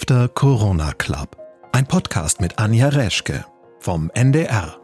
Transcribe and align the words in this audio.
After 0.00 0.28
Corona 0.28 0.92
Club. 0.92 1.36
Ein 1.72 1.84
Podcast 1.84 2.40
mit 2.40 2.60
Anja 2.60 2.88
Reschke 2.88 3.44
vom 3.80 4.12
NDR. 4.14 4.76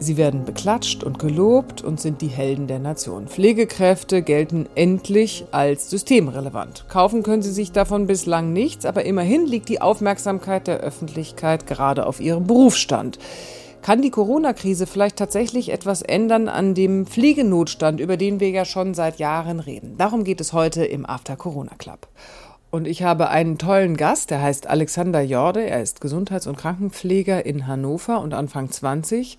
Sie 0.00 0.16
werden 0.16 0.44
beklatscht 0.44 1.04
und 1.04 1.20
gelobt 1.20 1.82
und 1.82 2.00
sind 2.00 2.20
die 2.22 2.26
Helden 2.26 2.66
der 2.66 2.80
Nation. 2.80 3.28
Pflegekräfte 3.28 4.22
gelten 4.22 4.68
endlich 4.74 5.44
als 5.52 5.90
systemrelevant. 5.90 6.86
Kaufen 6.88 7.22
können 7.22 7.42
sie 7.42 7.52
sich 7.52 7.70
davon 7.70 8.08
bislang 8.08 8.52
nichts, 8.52 8.84
aber 8.84 9.04
immerhin 9.04 9.46
liegt 9.46 9.68
die 9.68 9.80
Aufmerksamkeit 9.80 10.66
der 10.66 10.80
Öffentlichkeit 10.80 11.68
gerade 11.68 12.04
auf 12.04 12.20
ihrem 12.20 12.48
Berufsstand. 12.48 13.20
Kann 13.80 14.02
die 14.02 14.10
Corona-Krise 14.10 14.88
vielleicht 14.88 15.14
tatsächlich 15.14 15.70
etwas 15.70 16.02
ändern 16.02 16.48
an 16.48 16.74
dem 16.74 17.06
Pflegenotstand, 17.06 18.00
über 18.00 18.16
den 18.16 18.40
wir 18.40 18.50
ja 18.50 18.64
schon 18.64 18.94
seit 18.94 19.20
Jahren 19.20 19.60
reden? 19.60 19.96
Darum 19.96 20.24
geht 20.24 20.40
es 20.40 20.52
heute 20.52 20.84
im 20.84 21.06
After 21.06 21.36
Corona 21.36 21.76
Club. 21.78 22.08
Und 22.70 22.86
ich 22.86 23.02
habe 23.02 23.30
einen 23.30 23.58
tollen 23.58 23.96
Gast, 23.96 24.30
der 24.30 24.42
heißt 24.42 24.66
Alexander 24.66 25.20
Jorde. 25.20 25.64
Er 25.64 25.82
ist 25.82 26.00
Gesundheits- 26.00 26.46
und 26.46 26.56
Krankenpfleger 26.56 27.46
in 27.46 27.66
Hannover 27.66 28.20
und 28.20 28.34
Anfang 28.34 28.70
20 28.70 29.38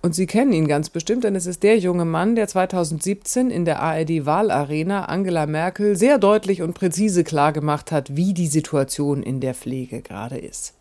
und 0.00 0.14
Sie 0.14 0.26
kennen 0.26 0.52
ihn 0.52 0.68
ganz 0.68 0.90
bestimmt, 0.90 1.24
denn 1.24 1.34
es 1.34 1.46
ist 1.46 1.64
der 1.64 1.76
junge 1.76 2.04
Mann, 2.04 2.36
der 2.36 2.46
2017 2.46 3.50
in 3.50 3.64
der 3.64 3.80
ARD-Wahlarena 3.80 5.06
Angela 5.06 5.46
Merkel 5.46 5.96
sehr 5.96 6.18
deutlich 6.18 6.62
und 6.62 6.74
präzise 6.74 7.24
klargemacht 7.24 7.90
hat, 7.90 8.14
wie 8.14 8.32
die 8.32 8.46
Situation 8.46 9.24
in 9.24 9.40
der 9.40 9.54
Pflege 9.54 10.00
gerade 10.00 10.38
ist. 10.38 10.74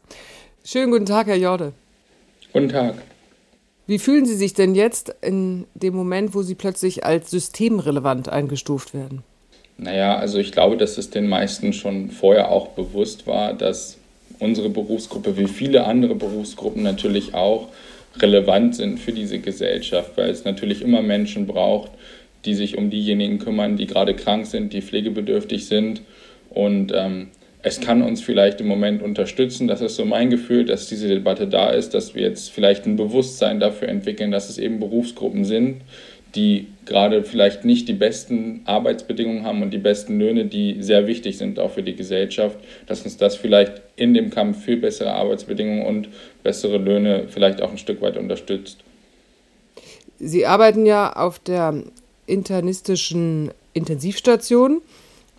Schönen 0.64 0.92
guten 0.92 1.08
Tag, 1.08 1.28
Herr 1.28 1.36
Jorde. 1.36 1.74
Guten 2.54 2.70
Tag. 2.70 2.96
Wie 3.88 3.98
fühlen 3.98 4.26
Sie 4.26 4.36
sich 4.36 4.54
denn 4.54 4.76
jetzt 4.76 5.16
in 5.22 5.66
dem 5.74 5.96
Moment, 5.96 6.36
wo 6.36 6.44
Sie 6.44 6.56
plötzlich 6.56 7.04
als 7.04 7.32
systemrelevant 7.32 8.30
eingestuft 8.30 8.94
werden? 8.94 9.24
Naja, 9.78 10.18
also 10.18 10.40
ich 10.40 10.52
glaube, 10.52 10.78
dass 10.78 10.98
es 10.98 11.12
den 11.12 11.28
meisten 11.28 11.72
schon 11.72 12.10
vorher 12.10 12.52
auch 12.52 12.70
bewusst 12.70 13.28
war, 13.28 13.54
dass 13.54 13.98
unsere 14.40 14.70
Berufsgruppe 14.70 15.38
wie 15.38 15.48
viele 15.48 15.86
andere 15.86 16.16
Berufsgruppen 16.16 16.84
natürlich 16.84 17.34
auch 17.34 17.70
relevant 18.20 18.76
sind 18.76 19.00
für 19.00 19.12
diese 19.12 19.40
Gesellschaft, 19.40 20.12
weil 20.16 20.30
es 20.30 20.46
natürlich 20.46 20.82
immer 20.82 21.02
Menschen 21.02 21.46
braucht, 21.46 21.92
die 22.46 22.56
sich 22.56 22.78
um 22.78 22.90
diejenigen 22.90 23.40
kümmern, 23.40 23.78
die 23.78 23.86
gerade 23.86 24.16
krank 24.16 24.48
sind, 24.48 24.74
die 24.74 24.82
pflegebedürftig 24.82 25.68
sind. 25.68 26.02
Und 26.50 26.92
ähm, 26.96 27.28
es 27.68 27.82
kann 27.82 28.02
uns 28.02 28.22
vielleicht 28.22 28.62
im 28.62 28.68
Moment 28.68 29.04
unterstützen. 29.04 29.68
Das 29.68 29.82
ist 29.82 29.98
so 29.98 30.06
mein 30.06 30.30
Gefühl, 30.30 30.64
dass 30.64 30.88
diese 30.88 31.10
Debatte 31.10 31.48
da 31.48 31.70
ist, 31.70 31.94
dass 31.94 32.16
wir 32.16 32.22
jetzt 32.22 32.50
vielleicht 32.50 32.86
ein 32.86 32.96
Bewusstsein 32.96 33.60
dafür 33.60 33.90
entwickeln, 33.90 34.32
dass 34.32 34.50
es 34.50 34.58
eben 34.58 34.80
Berufsgruppen 34.80 35.44
sind, 35.44 35.82
die 36.34 36.68
gerade 36.86 37.24
vielleicht 37.24 37.66
nicht 37.66 37.90
die 37.90 37.94
besten 37.94 38.62
Arbeitsbedingungen 38.66 39.44
haben 39.44 39.62
und 39.62 39.72
die 39.72 39.80
besten 39.80 40.18
Löhne, 40.18 40.46
die 40.46 40.82
sehr 40.82 41.08
wichtig 41.08 41.38
sind 41.38 41.60
auch 41.60 41.72
für 41.72 41.84
die 41.84 41.96
Gesellschaft, 41.96 42.58
dass 42.86 43.02
uns 43.02 43.18
das 43.18 43.36
vielleicht 43.36 43.82
in 43.98 44.14
dem 44.14 44.30
Kampf 44.30 44.64
für 44.64 44.78
bessere 44.78 45.12
Arbeitsbedingungen 45.12 45.86
und 45.86 46.08
bessere 46.44 46.78
Löhne 46.78 47.26
vielleicht 47.28 47.62
auch 47.62 47.72
ein 47.72 47.78
Stück 47.78 48.02
weit 48.02 48.16
unterstützt. 48.16 48.78
Sie 50.20 50.46
arbeiten 50.46 50.86
ja 50.86 51.12
auf 51.14 51.38
der 51.40 51.84
internistischen 52.28 53.52
Intensivstation, 53.74 54.82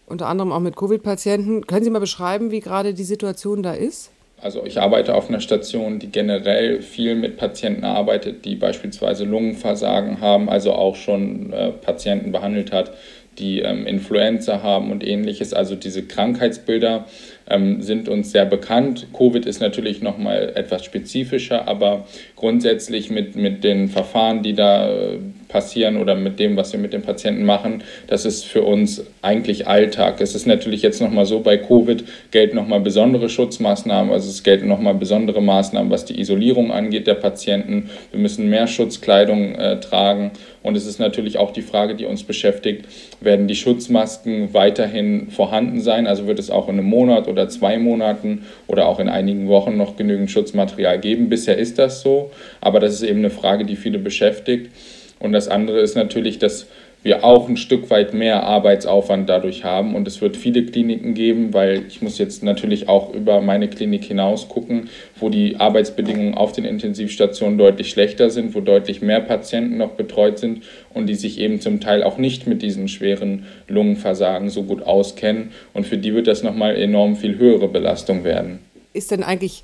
unter 0.08 0.26
anderem 0.26 0.52
auch 0.52 0.60
mit 0.60 0.76
Covid-Patienten. 0.76 1.66
Können 1.66 1.84
Sie 1.84 1.90
mal 1.90 1.98
beschreiben, 1.98 2.50
wie 2.50 2.60
gerade 2.60 2.94
die 2.94 3.04
Situation 3.04 3.62
da 3.62 3.72
ist? 3.72 4.10
Also 4.40 4.64
ich 4.64 4.80
arbeite 4.80 5.14
auf 5.14 5.28
einer 5.28 5.40
Station, 5.40 5.98
die 5.98 6.12
generell 6.12 6.80
viel 6.80 7.16
mit 7.16 7.36
Patienten 7.36 7.84
arbeitet, 7.84 8.44
die 8.44 8.54
beispielsweise 8.54 9.24
Lungenversagen 9.24 10.20
haben, 10.20 10.48
also 10.48 10.72
auch 10.72 10.94
schon 10.94 11.52
äh, 11.52 11.72
Patienten 11.72 12.30
behandelt 12.30 12.70
hat, 12.70 12.92
die 13.38 13.60
ähm, 13.60 13.84
Influenza 13.86 14.62
haben 14.62 14.92
und 14.92 15.04
ähnliches. 15.04 15.54
Also 15.54 15.74
diese 15.74 16.04
Krankheitsbilder 16.04 17.06
ähm, 17.48 17.82
sind 17.82 18.08
uns 18.08 18.30
sehr 18.30 18.46
bekannt. 18.46 19.08
Covid 19.12 19.44
ist 19.44 19.60
natürlich 19.60 20.02
nochmal 20.02 20.52
etwas 20.54 20.84
spezifischer, 20.84 21.66
aber 21.66 22.06
grundsätzlich 22.36 23.10
mit, 23.10 23.34
mit 23.34 23.64
den 23.64 23.88
Verfahren, 23.88 24.44
die 24.44 24.54
da 24.54 24.88
äh, 24.88 25.18
passieren 25.48 25.96
oder 25.96 26.14
mit 26.14 26.38
dem, 26.38 26.56
was 26.56 26.72
wir 26.72 26.80
mit 26.80 26.92
den 26.92 27.02
Patienten 27.02 27.44
machen, 27.44 27.82
das 28.06 28.24
ist 28.24 28.44
für 28.44 28.62
uns 28.62 29.04
eigentlich 29.22 29.66
Alltag. 29.66 30.20
Es 30.20 30.34
ist 30.34 30.46
natürlich 30.46 30.82
jetzt 30.82 31.00
nochmal 31.00 31.26
so, 31.26 31.40
bei 31.40 31.56
Covid 31.56 32.04
gelten 32.30 32.56
nochmal 32.56 32.80
besondere 32.80 33.28
Schutzmaßnahmen, 33.28 34.12
also 34.12 34.28
es 34.28 34.42
gelten 34.42 34.68
nochmal 34.68 34.94
besondere 34.94 35.40
Maßnahmen, 35.40 35.90
was 35.90 36.04
die 36.04 36.20
Isolierung 36.20 36.70
angeht 36.70 37.06
der 37.06 37.14
Patienten. 37.14 37.90
Wir 38.10 38.20
müssen 38.20 38.48
mehr 38.48 38.66
Schutzkleidung 38.66 39.54
äh, 39.54 39.80
tragen 39.80 40.32
und 40.62 40.76
es 40.76 40.86
ist 40.86 40.98
natürlich 40.98 41.38
auch 41.38 41.52
die 41.52 41.62
Frage, 41.62 41.94
die 41.94 42.04
uns 42.04 42.24
beschäftigt, 42.24 42.86
werden 43.20 43.48
die 43.48 43.54
Schutzmasken 43.54 44.52
weiterhin 44.52 45.30
vorhanden 45.30 45.80
sein? 45.80 46.06
Also 46.06 46.26
wird 46.26 46.38
es 46.38 46.50
auch 46.50 46.68
in 46.68 46.74
einem 46.74 46.86
Monat 46.86 47.28
oder 47.28 47.48
zwei 47.48 47.78
Monaten 47.78 48.44
oder 48.66 48.86
auch 48.86 49.00
in 49.00 49.08
einigen 49.08 49.48
Wochen 49.48 49.76
noch 49.76 49.96
genügend 49.96 50.30
Schutzmaterial 50.30 50.98
geben? 50.98 51.28
Bisher 51.28 51.56
ist 51.56 51.78
das 51.78 52.02
so, 52.02 52.30
aber 52.60 52.80
das 52.80 52.92
ist 52.94 53.02
eben 53.02 53.20
eine 53.20 53.30
Frage, 53.30 53.64
die 53.64 53.76
viele 53.76 53.98
beschäftigt. 53.98 54.70
Und 55.18 55.32
das 55.32 55.48
andere 55.48 55.80
ist 55.80 55.96
natürlich, 55.96 56.38
dass 56.38 56.66
wir 57.02 57.24
auch 57.24 57.48
ein 57.48 57.56
Stück 57.56 57.90
weit 57.90 58.12
mehr 58.12 58.42
Arbeitsaufwand 58.42 59.28
dadurch 59.28 59.64
haben. 59.64 59.94
Und 59.94 60.08
es 60.08 60.20
wird 60.20 60.36
viele 60.36 60.64
Kliniken 60.64 61.14
geben, 61.14 61.54
weil 61.54 61.84
ich 61.86 62.02
muss 62.02 62.18
jetzt 62.18 62.42
natürlich 62.42 62.88
auch 62.88 63.14
über 63.14 63.40
meine 63.40 63.68
Klinik 63.68 64.04
hinaus 64.04 64.48
gucken, 64.48 64.88
wo 65.16 65.28
die 65.28 65.56
Arbeitsbedingungen 65.56 66.34
auf 66.34 66.52
den 66.52 66.64
Intensivstationen 66.64 67.56
deutlich 67.56 67.90
schlechter 67.90 68.30
sind, 68.30 68.54
wo 68.54 68.60
deutlich 68.60 69.00
mehr 69.00 69.20
Patienten 69.20 69.76
noch 69.76 69.90
betreut 69.90 70.38
sind 70.38 70.64
und 70.92 71.06
die 71.06 71.14
sich 71.14 71.38
eben 71.38 71.60
zum 71.60 71.80
Teil 71.80 72.02
auch 72.02 72.18
nicht 72.18 72.46
mit 72.46 72.62
diesen 72.62 72.88
schweren 72.88 73.46
Lungenversagen 73.68 74.50
so 74.50 74.64
gut 74.64 74.82
auskennen. 74.82 75.52
Und 75.74 75.86
für 75.86 75.98
die 75.98 76.14
wird 76.14 76.26
das 76.26 76.42
nochmal 76.42 76.76
enorm 76.76 77.14
viel 77.16 77.38
höhere 77.38 77.68
Belastung 77.68 78.24
werden. 78.24 78.58
Ist 78.92 79.12
denn 79.12 79.22
eigentlich 79.22 79.62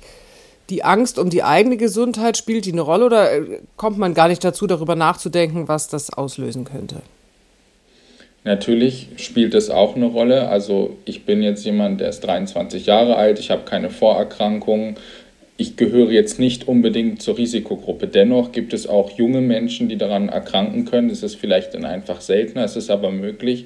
die 0.69 0.83
Angst 0.83 1.19
um 1.19 1.29
die 1.29 1.43
eigene 1.43 1.77
Gesundheit, 1.77 2.37
spielt 2.37 2.65
die 2.65 2.71
eine 2.71 2.81
Rolle 2.81 3.05
oder 3.05 3.31
äh, 3.31 3.59
kommt 3.77 3.97
man 3.97 4.13
gar 4.13 4.27
nicht 4.27 4.43
dazu, 4.43 4.67
darüber 4.67 4.95
nachzudenken, 4.95 5.67
was 5.67 5.87
das 5.87 6.11
auslösen 6.11 6.65
könnte? 6.65 7.01
Natürlich 8.45 9.09
spielt 9.17 9.55
es 9.55 9.71
auch 9.71 9.95
eine 9.95 10.05
Rolle. 10.05 10.49
Also 10.49 10.97
ich 11.05 11.25
bin 11.25 11.41
jetzt 11.41 11.65
jemand, 11.65 11.99
der 11.99 12.09
ist 12.09 12.21
23 12.21 12.85
Jahre 12.85 13.15
alt, 13.15 13.39
ich 13.39 13.49
habe 13.49 13.63
keine 13.65 13.89
Vorerkrankungen. 13.89 14.97
Ich 15.57 15.77
gehöre 15.77 16.11
jetzt 16.11 16.37
nicht 16.37 16.67
unbedingt 16.67 17.21
zur 17.21 17.37
Risikogruppe. 17.37 18.07
Dennoch 18.07 18.51
gibt 18.51 18.73
es 18.73 18.87
auch 18.87 19.09
junge 19.11 19.41
Menschen, 19.41 19.89
die 19.89 19.97
daran 19.97 20.29
erkranken 20.29 20.85
können. 20.85 21.09
Es 21.09 21.23
ist 21.23 21.35
vielleicht 21.35 21.73
dann 21.73 21.85
einfach 21.85 22.21
seltener, 22.21 22.65
es 22.65 22.75
ist 22.75 22.91
aber 22.91 23.09
möglich. 23.09 23.65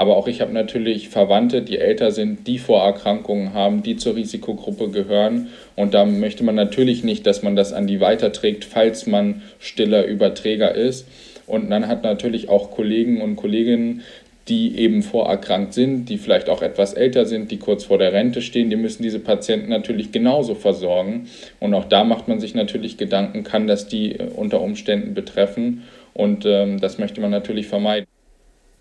Aber 0.00 0.16
auch 0.16 0.28
ich 0.28 0.40
habe 0.40 0.54
natürlich 0.54 1.10
Verwandte, 1.10 1.60
die 1.60 1.76
älter 1.76 2.10
sind, 2.10 2.46
die 2.46 2.58
Vorerkrankungen 2.58 3.52
haben, 3.52 3.82
die 3.82 3.96
zur 3.96 4.16
Risikogruppe 4.16 4.88
gehören. 4.88 5.48
Und 5.76 5.92
da 5.92 6.06
möchte 6.06 6.42
man 6.42 6.54
natürlich 6.54 7.04
nicht, 7.04 7.26
dass 7.26 7.42
man 7.42 7.54
das 7.54 7.74
an 7.74 7.86
die 7.86 8.00
weiterträgt, 8.00 8.64
falls 8.64 9.06
man 9.06 9.42
stiller 9.58 10.06
Überträger 10.06 10.74
ist. 10.74 11.06
Und 11.46 11.68
dann 11.68 11.86
hat 11.86 12.02
natürlich 12.02 12.48
auch 12.48 12.70
Kollegen 12.70 13.20
und 13.20 13.36
Kolleginnen, 13.36 14.00
die 14.48 14.78
eben 14.78 15.02
vorerkrankt 15.02 15.74
sind, 15.74 16.06
die 16.06 16.16
vielleicht 16.16 16.48
auch 16.48 16.62
etwas 16.62 16.94
älter 16.94 17.26
sind, 17.26 17.50
die 17.50 17.58
kurz 17.58 17.84
vor 17.84 17.98
der 17.98 18.14
Rente 18.14 18.40
stehen, 18.40 18.70
die 18.70 18.76
müssen 18.76 19.02
diese 19.02 19.20
Patienten 19.20 19.68
natürlich 19.68 20.12
genauso 20.12 20.54
versorgen. 20.54 21.28
Und 21.60 21.74
auch 21.74 21.84
da 21.84 22.04
macht 22.04 22.26
man 22.26 22.40
sich 22.40 22.54
natürlich 22.54 22.96
Gedanken, 22.96 23.44
kann 23.44 23.66
das 23.66 23.86
die 23.86 24.12
äh, 24.12 24.30
unter 24.34 24.62
Umständen 24.62 25.12
betreffen? 25.12 25.82
Und 26.14 26.46
ähm, 26.46 26.80
das 26.80 26.96
möchte 26.96 27.20
man 27.20 27.30
natürlich 27.30 27.66
vermeiden. 27.66 28.06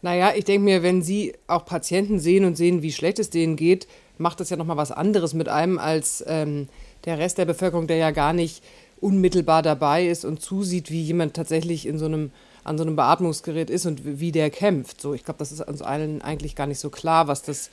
Naja, 0.01 0.33
ich 0.35 0.45
denke 0.45 0.63
mir, 0.63 0.83
wenn 0.83 1.01
Sie 1.01 1.33
auch 1.47 1.65
Patienten 1.65 2.19
sehen 2.19 2.45
und 2.45 2.55
sehen, 2.55 2.81
wie 2.81 2.91
schlecht 2.91 3.19
es 3.19 3.29
denen 3.29 3.55
geht, 3.55 3.87
macht 4.17 4.39
das 4.39 4.49
ja 4.49 4.57
nochmal 4.57 4.77
was 4.77 4.91
anderes 4.91 5.33
mit 5.33 5.49
einem 5.49 5.77
als 5.77 6.23
ähm, 6.27 6.67
der 7.05 7.17
Rest 7.17 7.37
der 7.37 7.45
Bevölkerung, 7.45 7.87
der 7.87 7.97
ja 7.97 8.11
gar 8.11 8.33
nicht 8.33 8.63
unmittelbar 9.01 9.61
dabei 9.61 10.07
ist 10.07 10.25
und 10.25 10.41
zusieht, 10.41 10.91
wie 10.91 11.01
jemand 11.01 11.33
tatsächlich 11.33 11.85
in 11.85 11.97
so 11.97 12.05
einem, 12.05 12.31
an 12.63 12.77
so 12.77 12.83
einem 12.83 12.95
Beatmungsgerät 12.95 13.69
ist 13.69 13.85
und 13.85 14.19
wie 14.19 14.31
der 14.31 14.49
kämpft. 14.49 15.01
So, 15.01 15.13
ich 15.13 15.23
glaube, 15.23 15.39
das 15.39 15.51
ist 15.51 15.61
uns 15.61 15.81
allen 15.81 16.21
eigentlich 16.21 16.55
gar 16.55 16.67
nicht 16.67 16.79
so 16.79 16.89
klar, 16.89 17.27
was, 17.27 17.41
das, 17.41 17.69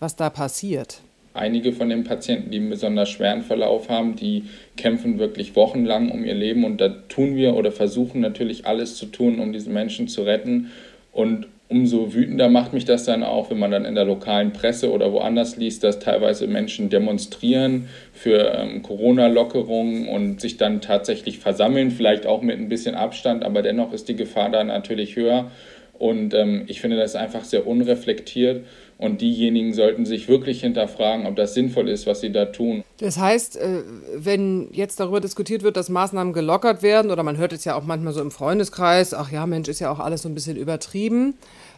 was 0.00 0.16
da 0.16 0.30
passiert. 0.30 1.00
Einige 1.34 1.72
von 1.72 1.88
den 1.88 2.04
Patienten, 2.04 2.50
die 2.50 2.58
einen 2.58 2.70
besonders 2.70 3.08
schweren 3.08 3.42
Verlauf 3.42 3.88
haben, 3.88 4.16
die 4.16 4.44
kämpfen 4.76 5.18
wirklich 5.18 5.56
wochenlang 5.56 6.10
um 6.10 6.24
ihr 6.24 6.34
Leben 6.34 6.64
und 6.64 6.78
da 6.78 6.90
tun 6.90 7.36
wir 7.36 7.54
oder 7.54 7.72
versuchen 7.72 8.20
natürlich 8.20 8.66
alles 8.66 8.96
zu 8.96 9.06
tun, 9.06 9.40
um 9.40 9.52
diese 9.52 9.70
Menschen 9.70 10.08
zu 10.08 10.22
retten. 10.22 10.70
Und 11.10 11.46
umso 11.72 12.12
wütender 12.12 12.50
macht 12.50 12.74
mich 12.74 12.84
das 12.84 13.04
dann 13.04 13.22
auch, 13.22 13.50
wenn 13.50 13.58
man 13.58 13.70
dann 13.70 13.86
in 13.86 13.94
der 13.94 14.04
lokalen 14.04 14.52
Presse 14.52 14.92
oder 14.92 15.10
woanders 15.10 15.56
liest, 15.56 15.82
dass 15.82 16.00
teilweise 16.00 16.46
Menschen 16.46 16.90
demonstrieren 16.90 17.88
für 18.12 18.52
ähm, 18.54 18.82
Corona-Lockerungen 18.82 20.06
und 20.06 20.42
sich 20.42 20.58
dann 20.58 20.82
tatsächlich 20.82 21.38
versammeln, 21.38 21.90
vielleicht 21.90 22.26
auch 22.26 22.42
mit 22.42 22.58
ein 22.58 22.68
bisschen 22.68 22.94
Abstand, 22.94 23.42
aber 23.42 23.62
dennoch 23.62 23.94
ist 23.94 24.10
die 24.10 24.16
Gefahr 24.16 24.50
da 24.50 24.62
natürlich 24.62 25.16
höher. 25.16 25.50
Und 25.98 26.34
ähm, 26.34 26.64
ich 26.66 26.82
finde 26.82 26.98
das 26.98 27.16
einfach 27.16 27.44
sehr 27.44 27.66
unreflektiert. 27.66 28.66
Und 29.02 29.20
diejenigen 29.20 29.74
sollten 29.74 30.06
sich 30.06 30.28
wirklich 30.28 30.60
hinterfragen, 30.60 31.26
ob 31.26 31.34
das 31.34 31.54
sinnvoll 31.54 31.88
ist, 31.88 32.06
was 32.06 32.20
sie 32.20 32.30
da 32.30 32.44
tun. 32.44 32.84
Das 32.98 33.18
heißt, 33.18 33.56
äh, 33.56 33.82
wenn 34.14 34.68
jetzt 34.70 35.00
darüber 35.00 35.20
diskutiert 35.20 35.64
wird, 35.64 35.76
dass 35.76 35.88
Maßnahmen 35.88 36.32
gelockert 36.32 36.84
werden, 36.84 37.10
oder 37.10 37.24
man 37.24 37.36
hört 37.36 37.52
es 37.52 37.64
ja 37.64 37.74
auch 37.74 37.82
manchmal 37.82 38.12
so 38.12 38.20
im 38.20 38.30
Freundeskreis, 38.30 39.12
ach 39.12 39.32
ja, 39.32 39.44
Mensch, 39.44 39.68
ist 39.68 39.80
ja 39.80 39.90
auch 39.90 39.98
alles 39.98 40.22
so 40.22 40.28
ein 40.28 40.34
bisschen 40.34 40.56
übertrieben, 40.56 41.34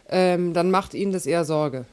ähm, 0.07 0.53
dann 0.53 0.69
macht 0.69 0.93
Ihnen 0.93 1.13
das 1.13 1.25
eher 1.25 1.45
Sorge. 1.45 1.85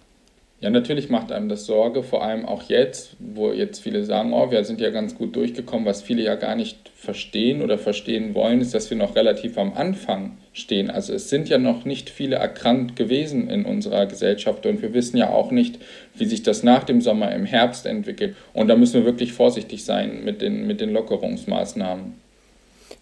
Ja, 0.63 0.71
natürlich 0.71 1.11
macht 1.11 1.33
einem 1.33 1.49
das 1.49 1.67
Sorge, 1.67 2.05
vor 2.05 2.23
allem 2.23 2.47
auch 2.47 2.63
jetzt, 2.69 3.17
wo 3.19 3.51
jetzt 3.51 3.81
viele 3.81 4.05
sagen, 4.05 4.33
oh, 4.33 4.53
wir 4.53 4.63
sind 4.63 4.81
ja 4.81 4.91
ganz 4.91 5.17
gut 5.17 5.35
durchgekommen. 5.35 5.87
Was 5.87 6.03
viele 6.03 6.23
ja 6.23 6.37
gar 6.37 6.55
nicht 6.55 6.89
verstehen 6.95 7.63
oder 7.63 7.79
verstehen 7.79 8.33
wollen, 8.37 8.61
ist, 8.61 8.73
dass 8.73 8.89
wir 8.89 8.97
noch 8.97 9.17
relativ 9.17 9.59
am 9.59 9.73
Anfang 9.75 10.39
stehen. 10.53 10.89
Also 10.89 11.15
es 11.15 11.29
sind 11.29 11.49
ja 11.49 11.59
noch 11.59 11.85
nicht 11.85 12.11
viele 12.11 12.37
erkrankt 12.37 12.95
gewesen 12.95 13.51
in 13.51 13.65
unserer 13.65 14.07
Gesellschaft 14.07 14.65
und 14.65 14.83
wir 14.83 14.95
wissen 14.95 15.17
ja 15.17 15.31
auch 15.31 15.51
nicht, 15.51 15.81
wie 16.15 16.27
sich 16.27 16.45
das 16.45 16.63
nach 16.63 16.85
dem 16.85 17.01
Sommer 17.01 17.35
im 17.35 17.45
Herbst 17.45 17.85
entwickelt. 17.85 18.37
Und 18.53 18.69
da 18.69 18.77
müssen 18.77 18.95
wir 18.95 19.05
wirklich 19.05 19.33
vorsichtig 19.33 19.85
sein 19.85 20.23
mit 20.25 20.43
den, 20.43 20.69
mit 20.69 20.81
den 20.81 20.93
Lockerungsmaßnahmen. 20.93 22.23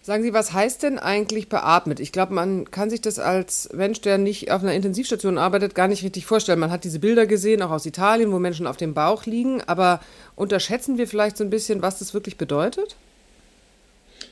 Sagen 0.03 0.23
Sie, 0.23 0.33
was 0.33 0.51
heißt 0.51 0.81
denn 0.81 0.97
eigentlich 0.97 1.47
beatmet? 1.47 1.99
Ich 1.99 2.11
glaube, 2.11 2.33
man 2.33 2.71
kann 2.71 2.89
sich 2.89 3.01
das 3.01 3.19
als 3.19 3.69
Mensch, 3.71 4.01
der 4.01 4.17
nicht 4.17 4.49
auf 4.49 4.63
einer 4.63 4.73
Intensivstation 4.73 5.37
arbeitet, 5.37 5.75
gar 5.75 5.87
nicht 5.87 6.03
richtig 6.03 6.25
vorstellen. 6.25 6.57
Man 6.57 6.71
hat 6.71 6.83
diese 6.85 6.97
Bilder 6.97 7.27
gesehen, 7.27 7.61
auch 7.61 7.69
aus 7.69 7.85
Italien, 7.85 8.31
wo 8.31 8.39
Menschen 8.39 8.65
auf 8.65 8.77
dem 8.77 8.95
Bauch 8.95 9.27
liegen. 9.27 9.61
Aber 9.67 9.99
unterschätzen 10.35 10.97
wir 10.97 11.07
vielleicht 11.07 11.37
so 11.37 11.43
ein 11.43 11.51
bisschen, 11.51 11.83
was 11.83 11.99
das 11.99 12.15
wirklich 12.15 12.37
bedeutet? 12.37 12.95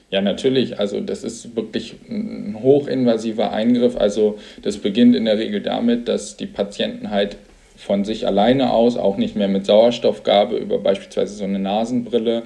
Ja, 0.09 0.21
natürlich. 0.21 0.79
Also 0.79 1.01
das 1.01 1.23
ist 1.23 1.55
wirklich 1.55 1.97
ein 2.09 2.57
hochinvasiver 2.63 3.51
Eingriff. 3.51 3.95
Also 3.95 4.39
das 4.63 4.77
beginnt 4.77 5.15
in 5.15 5.25
der 5.25 5.37
Regel 5.37 5.61
damit, 5.61 6.07
dass 6.07 6.35
die 6.35 6.47
Patienten 6.47 7.11
halt 7.11 7.37
von 7.77 8.05
sich 8.05 8.25
alleine 8.25 8.73
aus, 8.73 8.97
auch 8.97 9.17
nicht 9.17 9.35
mehr 9.35 9.47
mit 9.47 9.67
Sauerstoffgabe 9.67 10.57
über 10.57 10.79
beispielsweise 10.79 11.35
so 11.35 11.43
eine 11.43 11.59
Nasenbrille, 11.59 12.43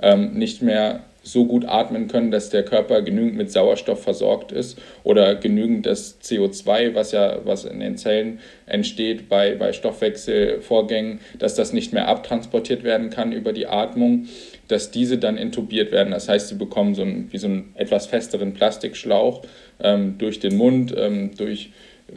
ähm, 0.00 0.32
nicht 0.32 0.62
mehr 0.62 1.04
so 1.22 1.46
gut 1.46 1.64
atmen 1.66 2.08
können, 2.08 2.30
dass 2.30 2.50
der 2.50 2.64
Körper 2.64 3.02
genügend 3.02 3.36
mit 3.36 3.50
Sauerstoff 3.50 4.02
versorgt 4.02 4.52
ist 4.52 4.78
oder 5.04 5.34
genügend 5.36 5.86
das 5.86 6.20
CO2, 6.20 6.94
was 6.94 7.12
ja 7.12 7.40
was 7.44 7.64
in 7.64 7.80
den 7.80 7.96
Zellen 7.96 8.40
entsteht 8.66 9.28
bei, 9.28 9.54
bei 9.54 9.72
Stoffwechselvorgängen, 9.72 11.20
dass 11.38 11.54
das 11.54 11.72
nicht 11.72 11.92
mehr 11.92 12.08
abtransportiert 12.08 12.82
werden 12.82 13.10
kann 13.10 13.32
über 13.32 13.52
die 13.52 13.66
Atmung, 13.66 14.26
dass 14.68 14.90
diese 14.90 15.18
dann 15.18 15.36
intubiert 15.36 15.92
werden. 15.92 16.12
Das 16.12 16.28
heißt, 16.28 16.48
sie 16.48 16.56
bekommen 16.56 16.94
so 16.94 17.02
einen, 17.02 17.32
wie 17.32 17.38
so 17.38 17.46
einen 17.46 17.72
etwas 17.74 18.06
festeren 18.06 18.54
Plastikschlauch 18.54 19.42
ähm, 19.80 20.16
durch 20.18 20.40
den 20.40 20.56
Mund, 20.56 20.94
ähm, 20.96 21.30
durch 21.36 21.70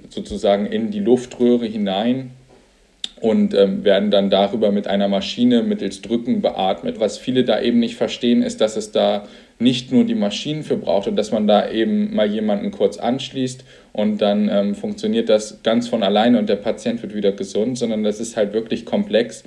sozusagen 0.10 0.66
in 0.66 0.92
die 0.92 1.00
Luftröhre 1.00 1.66
hinein 1.66 2.32
und 3.22 3.54
ähm, 3.54 3.84
werden 3.84 4.12
dann 4.12 4.30
darüber 4.30 4.72
mit 4.72 4.88
einer 4.88 5.08
Maschine 5.08 5.64
mittels 5.64 6.02
Drücken 6.02 6.42
beatmet. 6.42 7.00
Was 7.00 7.18
viele 7.18 7.44
da 7.44 7.62
eben 7.62 7.80
nicht 7.80 7.96
verstehen, 7.96 8.42
ist, 8.42 8.62
dass 8.62 8.76
es 8.76 8.92
da 8.92 9.24
nicht 9.58 9.92
nur 9.92 10.04
die 10.04 10.16
Maschinen 10.16 10.64
für 10.64 10.76
braucht 10.76 11.08
und 11.08 11.16
dass 11.16 11.32
man 11.32 11.48
da 11.48 11.70
eben 11.70 12.14
mal 12.14 12.28
jemanden 12.28 12.72
kurz 12.72 12.98
anschließt 12.98 13.64
und 13.94 14.22
dann 14.22 14.50
ähm, 14.52 14.76
funktioniert 14.76 15.30
das 15.30 15.64
ganz 15.64 15.88
von 15.88 16.04
alleine 16.04 16.38
und 16.40 16.50
der 16.50 16.58
Patient 16.58 17.02
wird 17.02 17.16
wieder 17.16 17.32
gesund, 17.32 17.78
sondern 17.78 18.04
das 18.04 18.20
ist 18.20 18.36
halt 18.36 18.52
wirklich 18.54 18.86
komplex 18.86 19.44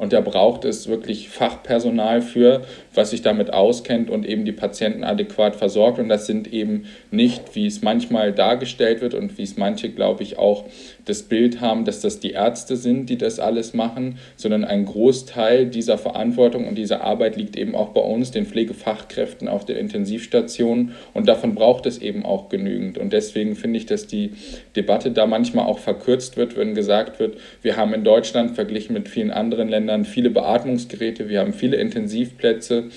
und 0.00 0.14
da 0.14 0.22
braucht 0.22 0.64
es 0.64 0.88
wirklich 0.88 1.28
Fachpersonal 1.28 2.22
für, 2.22 2.62
was 2.94 3.10
sich 3.10 3.20
damit 3.20 3.52
auskennt 3.52 4.08
und 4.08 4.26
eben 4.26 4.46
die 4.46 4.52
Patienten 4.52 5.04
adäquat 5.04 5.56
versorgt. 5.56 5.98
Und 5.98 6.08
das 6.08 6.24
sind 6.24 6.50
eben 6.50 6.86
nicht, 7.10 7.54
wie 7.54 7.66
es 7.66 7.82
manchmal 7.82 8.32
dargestellt 8.32 9.02
wird 9.02 9.12
und 9.12 9.36
wie 9.36 9.42
es 9.42 9.58
manche, 9.58 9.90
glaube 9.90 10.22
ich, 10.22 10.38
auch 10.38 10.64
das 11.04 11.24
Bild 11.24 11.60
haben, 11.60 11.84
dass 11.84 12.00
das 12.00 12.18
die 12.18 12.30
Ärzte 12.30 12.76
sind, 12.76 13.10
die 13.10 13.18
das 13.18 13.38
alles 13.40 13.74
machen, 13.74 14.16
sondern 14.36 14.64
ein 14.64 14.86
Großteil 14.86 15.66
dieser 15.66 15.98
Verantwortung 15.98 16.66
und 16.66 16.76
dieser 16.76 17.04
Arbeit 17.04 17.36
liegt 17.36 17.58
eben 17.58 17.74
auch 17.74 17.90
bei 17.90 18.00
uns, 18.00 18.30
den 18.30 18.46
Pflegefachkräften 18.46 19.48
auf 19.48 19.66
den 19.66 19.76
Intensivstationen. 19.76 20.94
Und 21.12 21.28
davon 21.28 21.54
braucht 21.54 21.84
es 21.84 21.98
eben 21.98 22.24
auch 22.24 22.48
genügend. 22.48 22.96
Und 22.96 23.12
deswegen 23.12 23.54
finde 23.54 23.76
ich, 23.76 23.84
dass 23.84 24.06
die 24.06 24.32
Debatte 24.76 25.10
da 25.10 25.26
manchmal 25.26 25.66
auch 25.66 25.78
verkürzt 25.78 26.38
wird, 26.38 26.56
wenn 26.56 26.74
gesagt 26.74 27.20
wird, 27.20 27.36
wir 27.60 27.76
haben 27.76 27.92
in 27.92 28.02
Deutschland 28.02 28.52
verglichen 28.52 28.94
mit 28.94 29.10
vielen 29.10 29.30
anderen 29.30 29.68
Ländern 29.68 29.89
viele 30.04 30.30
Beatmungsgeräte, 30.30 31.28
wir 31.28 31.40
haben 31.40 31.52
viele 31.52 31.76
Intensivplätze 31.76 32.90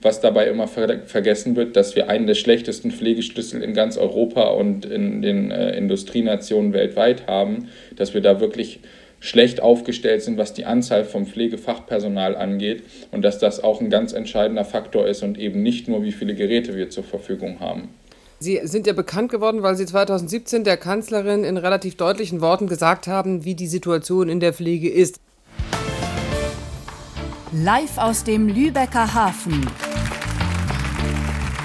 was 0.00 0.20
dabei 0.20 0.48
immer 0.48 0.68
ver 0.68 1.00
vergessen 1.06 1.56
wird, 1.56 1.76
dass 1.76 1.96
wir 1.96 2.08
einen 2.08 2.26
der 2.26 2.34
schlechtesten 2.34 2.90
Pflegeschlüssel 2.90 3.62
in 3.62 3.74
ganz 3.74 3.96
Europa 3.96 4.48
und 4.48 4.86
in 4.86 5.22
den 5.22 5.50
äh, 5.50 5.76
Industrienationen 5.76 6.72
weltweit 6.72 7.26
haben, 7.26 7.68
dass 7.96 8.14
wir 8.14 8.20
da 8.20 8.40
wirklich 8.40 8.80
schlecht 9.20 9.60
aufgestellt 9.60 10.22
sind, 10.22 10.38
was 10.38 10.54
die 10.54 10.64
Anzahl 10.64 11.04
vom 11.04 11.26
Pflegefachpersonal 11.26 12.36
angeht 12.36 12.84
und 13.10 13.22
dass 13.22 13.40
das 13.40 13.62
auch 13.64 13.80
ein 13.80 13.90
ganz 13.90 14.12
entscheidender 14.12 14.64
Faktor 14.64 15.08
ist 15.08 15.24
und 15.24 15.38
eben 15.38 15.62
nicht 15.62 15.88
nur, 15.88 16.04
wie 16.04 16.12
viele 16.12 16.36
Geräte 16.36 16.76
wir 16.76 16.88
zur 16.90 17.02
Verfügung 17.02 17.58
haben. 17.58 17.88
Sie 18.38 18.60
sind 18.62 18.86
ja 18.86 18.92
bekannt 18.92 19.32
geworden, 19.32 19.64
weil 19.64 19.74
Sie 19.74 19.86
2017 19.86 20.62
der 20.62 20.76
Kanzlerin 20.76 21.42
in 21.42 21.56
relativ 21.56 21.96
deutlichen 21.96 22.40
Worten 22.40 22.68
gesagt 22.68 23.08
haben, 23.08 23.44
wie 23.44 23.56
die 23.56 23.66
Situation 23.66 24.28
in 24.28 24.38
der 24.38 24.52
Pflege 24.52 24.88
ist. 24.88 25.18
Live 27.52 27.96
aus 27.96 28.24
dem 28.24 28.46
Lübecker 28.48 29.14
Hafen. 29.14 29.66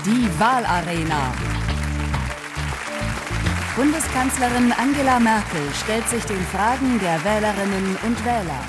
Die 0.05 0.39
Wahlarena. 0.39 1.33
Bundeskanzlerin 3.75 4.71
Angela 4.71 5.19
Merkel 5.19 5.61
stellt 5.83 6.07
sich 6.07 6.23
den 6.23 6.39
Fragen 6.39 7.01
der 7.01 7.21
Wählerinnen 7.25 7.97
und 8.01 8.25
Wähler. 8.25 8.63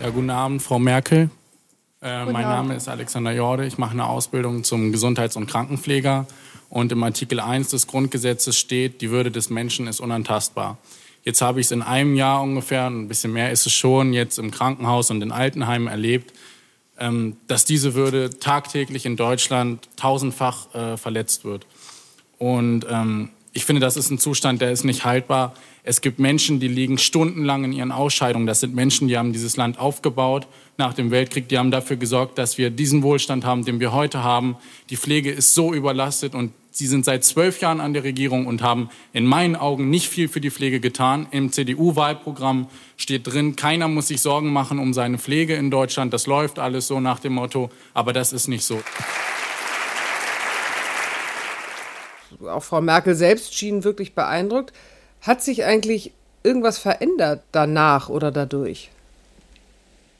Ja, 0.00 0.10
guten 0.10 0.30
Abend, 0.30 0.62
Frau 0.62 0.80
Merkel. 0.80 1.30
Äh, 2.02 2.24
mein 2.24 2.42
Name 2.42 2.74
ist 2.74 2.88
Alexander 2.88 3.30
Jorde. 3.30 3.64
Ich 3.64 3.78
mache 3.78 3.92
eine 3.92 4.06
Ausbildung 4.06 4.64
zum 4.64 4.90
Gesundheits- 4.90 5.36
und 5.36 5.46
Krankenpfleger. 5.46 6.26
Und 6.68 6.90
im 6.90 7.04
Artikel 7.04 7.38
1 7.38 7.68
des 7.68 7.86
Grundgesetzes 7.86 8.58
steht, 8.58 9.00
die 9.00 9.10
Würde 9.10 9.30
des 9.30 9.48
Menschen 9.48 9.86
ist 9.86 10.00
unantastbar. 10.00 10.78
Jetzt 11.26 11.42
habe 11.42 11.58
ich 11.58 11.66
es 11.66 11.72
in 11.72 11.82
einem 11.82 12.14
Jahr 12.14 12.40
ungefähr, 12.40 12.86
ein 12.86 13.08
bisschen 13.08 13.32
mehr 13.32 13.50
ist 13.50 13.66
es 13.66 13.72
schon, 13.72 14.12
jetzt 14.12 14.38
im 14.38 14.52
Krankenhaus 14.52 15.10
und 15.10 15.20
in 15.22 15.32
Altenheimen 15.32 15.88
erlebt, 15.88 16.32
ähm, 17.00 17.36
dass 17.48 17.64
diese 17.64 17.94
Würde 17.94 18.30
tagtäglich 18.30 19.04
in 19.06 19.16
Deutschland 19.16 19.88
tausendfach 19.96 20.72
äh, 20.72 20.96
verletzt 20.96 21.44
wird. 21.44 21.66
Und 22.38 22.86
ähm, 22.88 23.30
ich 23.52 23.64
finde, 23.64 23.80
das 23.80 23.96
ist 23.96 24.08
ein 24.10 24.18
Zustand, 24.20 24.60
der 24.60 24.70
ist 24.70 24.84
nicht 24.84 25.04
haltbar. 25.04 25.54
Es 25.82 26.00
gibt 26.00 26.20
Menschen, 26.20 26.60
die 26.60 26.68
liegen 26.68 26.96
stundenlang 26.96 27.64
in 27.64 27.72
ihren 27.72 27.90
Ausscheidungen. 27.90 28.46
Das 28.46 28.60
sind 28.60 28.76
Menschen, 28.76 29.08
die 29.08 29.18
haben 29.18 29.32
dieses 29.32 29.56
Land 29.56 29.80
aufgebaut 29.80 30.46
nach 30.76 30.94
dem 30.94 31.10
Weltkrieg. 31.10 31.48
Die 31.48 31.58
haben 31.58 31.72
dafür 31.72 31.96
gesorgt, 31.96 32.38
dass 32.38 32.56
wir 32.56 32.70
diesen 32.70 33.02
Wohlstand 33.02 33.44
haben, 33.44 33.64
den 33.64 33.80
wir 33.80 33.92
heute 33.92 34.22
haben. 34.22 34.56
Die 34.90 34.96
Pflege 34.96 35.32
ist 35.32 35.54
so 35.54 35.74
überlastet 35.74 36.36
und 36.36 36.52
Sie 36.76 36.86
sind 36.86 37.06
seit 37.06 37.24
zwölf 37.24 37.62
Jahren 37.62 37.80
an 37.80 37.94
der 37.94 38.04
Regierung 38.04 38.46
und 38.46 38.60
haben 38.60 38.90
in 39.14 39.24
meinen 39.24 39.56
Augen 39.56 39.88
nicht 39.88 40.10
viel 40.10 40.28
für 40.28 40.42
die 40.42 40.50
Pflege 40.50 40.78
getan. 40.78 41.26
Im 41.30 41.50
CDU-Wahlprogramm 41.50 42.68
steht 42.98 43.26
drin, 43.26 43.56
keiner 43.56 43.88
muss 43.88 44.08
sich 44.08 44.20
Sorgen 44.20 44.52
machen 44.52 44.78
um 44.78 44.92
seine 44.92 45.16
Pflege 45.16 45.54
in 45.54 45.70
Deutschland. 45.70 46.12
Das 46.12 46.26
läuft 46.26 46.58
alles 46.58 46.86
so 46.86 47.00
nach 47.00 47.18
dem 47.18 47.32
Motto, 47.32 47.70
aber 47.94 48.12
das 48.12 48.34
ist 48.34 48.48
nicht 48.48 48.62
so. 48.62 48.82
Auch 52.46 52.62
Frau 52.62 52.82
Merkel 52.82 53.14
selbst 53.14 53.54
schien 53.54 53.82
wirklich 53.82 54.12
beeindruckt. 54.12 54.74
Hat 55.22 55.42
sich 55.42 55.64
eigentlich 55.64 56.12
irgendwas 56.42 56.76
verändert 56.76 57.40
danach 57.52 58.10
oder 58.10 58.30
dadurch? 58.30 58.90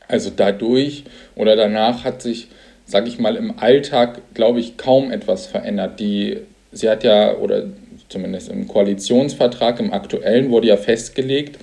Also 0.08 0.30
dadurch 0.30 1.04
oder 1.34 1.54
danach 1.54 2.04
hat 2.04 2.22
sich 2.22 2.48
sage 2.86 3.08
ich 3.08 3.18
mal, 3.18 3.36
im 3.36 3.58
Alltag, 3.58 4.22
glaube 4.34 4.60
ich, 4.60 4.76
kaum 4.76 5.10
etwas 5.10 5.46
verändert. 5.46 6.00
Die, 6.00 6.38
sie 6.72 6.88
hat 6.88 7.04
ja, 7.04 7.34
oder 7.36 7.64
zumindest 8.08 8.48
im 8.48 8.68
Koalitionsvertrag, 8.68 9.80
im 9.80 9.92
aktuellen, 9.92 10.50
wurde 10.50 10.68
ja 10.68 10.76
festgelegt, 10.76 11.58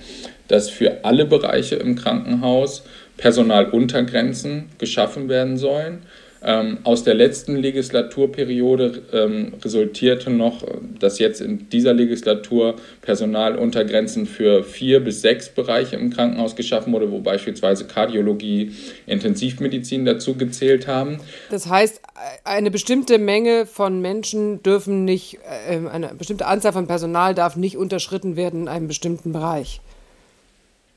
dass 0.48 0.68
für 0.68 1.04
alle 1.04 1.24
Bereiche 1.24 1.76
im 1.76 1.96
Krankenhaus 1.96 2.84
Personaluntergrenzen 3.16 4.68
geschaffen 4.78 5.28
werden 5.28 5.56
sollen. 5.56 6.02
Ähm, 6.44 6.78
aus 6.84 7.04
der 7.04 7.14
letzten 7.14 7.56
Legislaturperiode 7.56 9.02
ähm, 9.12 9.54
resultierte 9.64 10.30
noch, 10.30 10.62
dass 10.98 11.18
jetzt 11.18 11.40
in 11.40 11.68
dieser 11.70 11.94
Legislatur 11.94 12.76
Personaluntergrenzen 13.00 14.26
für 14.26 14.62
vier 14.62 15.00
bis 15.00 15.22
sechs 15.22 15.48
Bereiche 15.48 15.96
im 15.96 16.10
Krankenhaus 16.10 16.54
geschaffen 16.54 16.92
wurde, 16.92 17.10
wo 17.10 17.20
beispielsweise 17.20 17.86
Kardiologie, 17.86 18.72
Intensivmedizin 19.06 20.04
dazu 20.04 20.34
gezählt 20.34 20.86
haben. 20.86 21.18
Das 21.50 21.68
heißt, 21.68 22.00
eine 22.44 22.70
bestimmte 22.70 23.18
Menge 23.18 23.66
von 23.66 24.00
Menschen 24.00 24.62
dürfen 24.62 25.04
nicht, 25.04 25.38
äh, 25.68 25.78
eine 25.88 26.14
bestimmte 26.14 26.46
Anzahl 26.46 26.72
von 26.72 26.86
Personal 26.86 27.34
darf 27.34 27.56
nicht 27.56 27.76
unterschritten 27.76 28.36
werden 28.36 28.62
in 28.62 28.68
einem 28.68 28.88
bestimmten 28.88 29.32
Bereich. 29.32 29.80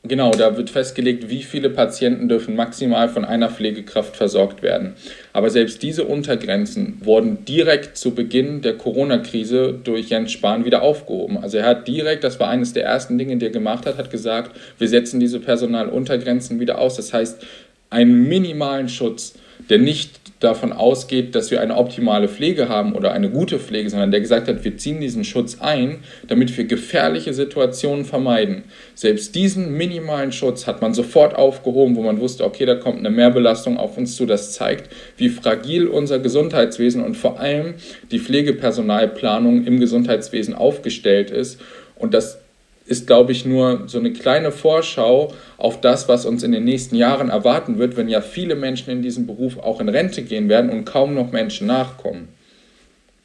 Genau, 0.07 0.31
da 0.31 0.55
wird 0.55 0.69
festgelegt, 0.69 1.29
wie 1.29 1.43
viele 1.43 1.69
Patienten 1.69 2.29
dürfen 2.29 2.55
maximal 2.55 3.09
von 3.09 3.25
einer 3.25 3.49
Pflegekraft 3.49 4.15
versorgt 4.15 4.61
werden. 4.61 4.93
Aber 5.33 5.49
selbst 5.49 5.83
diese 5.83 6.05
Untergrenzen 6.05 7.01
wurden 7.03 7.43
direkt 7.45 7.97
zu 7.97 8.15
Beginn 8.15 8.61
der 8.61 8.77
Corona-Krise 8.77 9.77
durch 9.83 10.09
Jens 10.09 10.31
Spahn 10.31 10.65
wieder 10.65 10.81
aufgehoben. 10.81 11.37
Also 11.37 11.57
er 11.57 11.65
hat 11.65 11.87
direkt, 11.87 12.23
das 12.23 12.39
war 12.39 12.49
eines 12.49 12.73
der 12.73 12.85
ersten 12.85 13.17
Dinge, 13.17 13.37
die 13.37 13.45
er 13.45 13.51
gemacht 13.51 13.85
hat, 13.85 13.97
hat 13.97 14.11
gesagt, 14.11 14.51
wir 14.77 14.87
setzen 14.87 15.19
diese 15.19 15.39
Personaluntergrenzen 15.39 16.59
wieder 16.59 16.77
aus. 16.77 16.95
Das 16.95 17.11
heißt, 17.11 17.45
einen 17.89 18.27
minimalen 18.27 18.89
Schutz, 18.89 19.33
der 19.69 19.79
nicht 19.79 20.16
davon 20.39 20.71
ausgeht, 20.71 21.33
dass 21.33 21.49
wir 21.49 21.61
eine 21.61 21.75
optimale 21.75 22.27
Pflege 22.27 22.69
haben 22.69 22.93
oder 22.93 23.11
eine 23.11 23.29
gute 23.29 23.59
Pflege, 23.59 23.89
sondern 23.89 24.11
der 24.11 24.21
gesagt 24.21 24.47
hat, 24.47 24.63
wir 24.63 24.77
ziehen 24.77 25.01
diesen 25.01 25.23
Schutz 25.23 25.57
ein, 25.59 25.99
damit 26.27 26.55
wir 26.55 26.65
gefährliche 26.65 27.33
Situationen 27.33 28.05
vermeiden. 28.05 28.63
Selbst 28.93 29.33
diesen 29.35 29.73
minimalen 29.73 30.31
Schutz 30.31 30.67
hat 30.67 30.81
man 30.81 30.93
sofort 30.93 31.35
aufgehoben, 31.35 31.95
wo 31.95 32.03
man 32.03 32.19
wusste, 32.19 32.43
okay, 32.45 32.65
da 32.65 32.75
kommt 32.75 32.99
eine 32.99 33.09
Mehrbelastung 33.09 33.77
auf 33.77 33.97
uns 33.97 34.15
zu. 34.15 34.25
Das 34.25 34.53
zeigt, 34.53 34.91
wie 35.17 35.29
fragil 35.29 35.87
unser 35.87 36.19
Gesundheitswesen 36.19 37.03
und 37.03 37.17
vor 37.17 37.39
allem 37.39 37.75
die 38.11 38.19
Pflegepersonalplanung 38.19 39.65
im 39.65 39.79
Gesundheitswesen 39.79 40.53
aufgestellt 40.53 41.31
ist. 41.31 41.59
Und 41.95 42.13
das 42.13 42.39
ist, 42.87 43.05
glaube 43.05 43.31
ich, 43.31 43.45
nur 43.45 43.83
so 43.87 43.99
eine 43.99 44.13
kleine 44.13 44.51
Vorschau 44.51 45.33
auf 45.57 45.81
das, 45.81 46.07
was 46.07 46.25
uns 46.25 46.43
in 46.43 46.51
den 46.51 46.63
nächsten 46.63 46.95
Jahren 46.95 47.29
erwarten 47.29 47.77
wird, 47.77 47.97
wenn 47.97 48.07
ja 48.07 48.21
viele 48.21 48.55
Menschen 48.55 48.91
in 48.91 49.01
diesem 49.01 49.27
Beruf 49.27 49.57
auch 49.57 49.79
in 49.81 49.89
Rente 49.89 50.23
gehen 50.23 50.49
werden 50.49 50.69
und 50.69 50.85
kaum 50.85 51.13
noch 51.13 51.31
Menschen 51.31 51.67
nachkommen. 51.67 52.29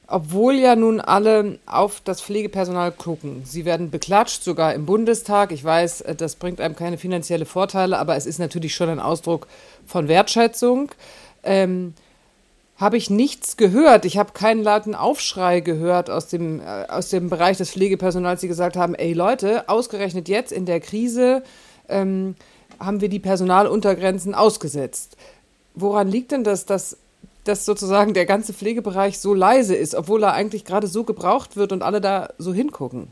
Obwohl 0.08 0.56
ja 0.56 0.76
nun 0.76 1.00
alle 1.00 1.58
auf 1.64 2.02
das 2.04 2.20
Pflegepersonal 2.20 2.92
gucken. 2.92 3.42
Sie 3.44 3.64
werden 3.64 3.90
beklatscht, 3.90 4.42
sogar 4.42 4.74
im 4.74 4.84
Bundestag. 4.84 5.52
Ich 5.52 5.64
weiß, 5.64 6.02
äh, 6.02 6.14
das 6.14 6.36
bringt 6.36 6.60
einem 6.60 6.76
keine 6.76 6.98
finanziellen 6.98 7.46
Vorteile, 7.46 7.98
aber 7.98 8.16
es 8.16 8.26
ist 8.26 8.38
natürlich 8.38 8.74
schon 8.74 8.90
ein 8.90 9.00
Ausdruck 9.00 9.46
von 9.86 10.08
Wertschätzung. 10.08 10.90
Ähm, 11.44 11.94
habe 12.76 12.96
ich 12.96 13.10
nichts 13.10 13.56
gehört. 13.56 14.04
Ich 14.04 14.18
habe 14.18 14.32
keinen 14.32 14.62
lauten 14.62 14.94
Aufschrei 14.94 15.60
gehört 15.60 16.10
aus 16.10 16.28
dem, 16.28 16.60
äh, 16.60 16.86
aus 16.88 17.10
dem 17.10 17.30
Bereich 17.30 17.56
des 17.56 17.70
Pflegepersonals, 17.70 18.40
die 18.40 18.48
gesagt 18.48 18.76
haben, 18.76 18.94
ey 18.94 19.12
Leute, 19.12 19.68
ausgerechnet 19.68 20.28
jetzt 20.28 20.52
in 20.52 20.66
der 20.66 20.80
Krise 20.80 21.42
ähm, 21.88 22.34
haben 22.78 23.00
wir 23.00 23.08
die 23.08 23.18
Personaluntergrenzen 23.18 24.34
ausgesetzt. 24.34 25.16
Woran 25.74 26.08
liegt 26.08 26.32
denn 26.32 26.44
das, 26.44 26.66
dass, 26.66 26.96
dass 27.44 27.64
sozusagen 27.64 28.14
der 28.14 28.26
ganze 28.26 28.52
Pflegebereich 28.52 29.18
so 29.18 29.34
leise 29.34 29.74
ist, 29.74 29.94
obwohl 29.94 30.22
er 30.22 30.34
eigentlich 30.34 30.64
gerade 30.64 30.86
so 30.86 31.04
gebraucht 31.04 31.56
wird 31.56 31.72
und 31.72 31.82
alle 31.82 32.00
da 32.00 32.30
so 32.38 32.52
hingucken? 32.52 33.08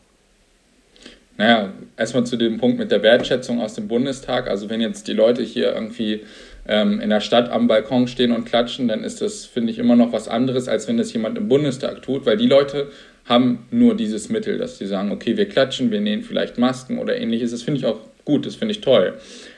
Naja, 1.37 1.73
erstmal 1.97 2.25
zu 2.25 2.37
dem 2.37 2.59
Punkt 2.59 2.79
mit 2.79 2.91
der 2.91 3.03
Wertschätzung 3.03 3.63
aus 3.63 3.75
dem 3.75 3.89
Bundestag. 3.89 4.47
Also 4.47 4.69
wenn 4.69 4.83
jetzt 4.83 5.09
die 5.09 5.15
Leute 5.15 5.43
hier 5.43 5.73
irgendwie 5.73 6.25
ähm, 6.67 7.01
in 7.01 7.11
der 7.11 7.21
Stadt 7.21 7.51
am 7.51 7.67
Balkon 7.67 8.07
stehen 8.09 8.33
und 8.33 8.45
klatschen, 8.45 8.89
dann 8.89 9.05
ist 9.05 9.21
das, 9.21 9.47
finde 9.47 9.73
ich, 9.73 9.79
immer 9.79 9.97
noch 9.97 10.13
was 10.13 10.29
anderes, 10.29 10.69
als 10.69 10.89
wenn 10.89 10.97
das 10.97 11.13
jemand 11.13 11.39
im 11.39 11.49
Bundestag 11.49 12.03
tut, 12.03 12.27
weil 12.27 12.37
die 12.37 12.47
Leute 12.47 12.89
haben 13.25 13.67
nur 13.71 13.97
dieses 13.97 14.29
Mittel, 14.29 14.59
dass 14.59 14.79
sie 14.79 14.87
sagen, 14.87 15.13
okay, 15.13 15.37
wir 15.37 15.49
klatschen, 15.49 15.91
wir 15.91 16.01
nähen 16.01 16.23
vielleicht 16.23 16.59
Masken 16.59 16.99
oder 16.99 17.17
ähnliches. 17.17 17.53
Das 17.53 17.63
finde 17.63 17.79
ich 17.79 17.87
auch 17.87 18.01
gut, 18.25 18.47
das 18.47 18.57
finde 18.57 18.73
ich 18.73 18.81
toll. 18.81 19.15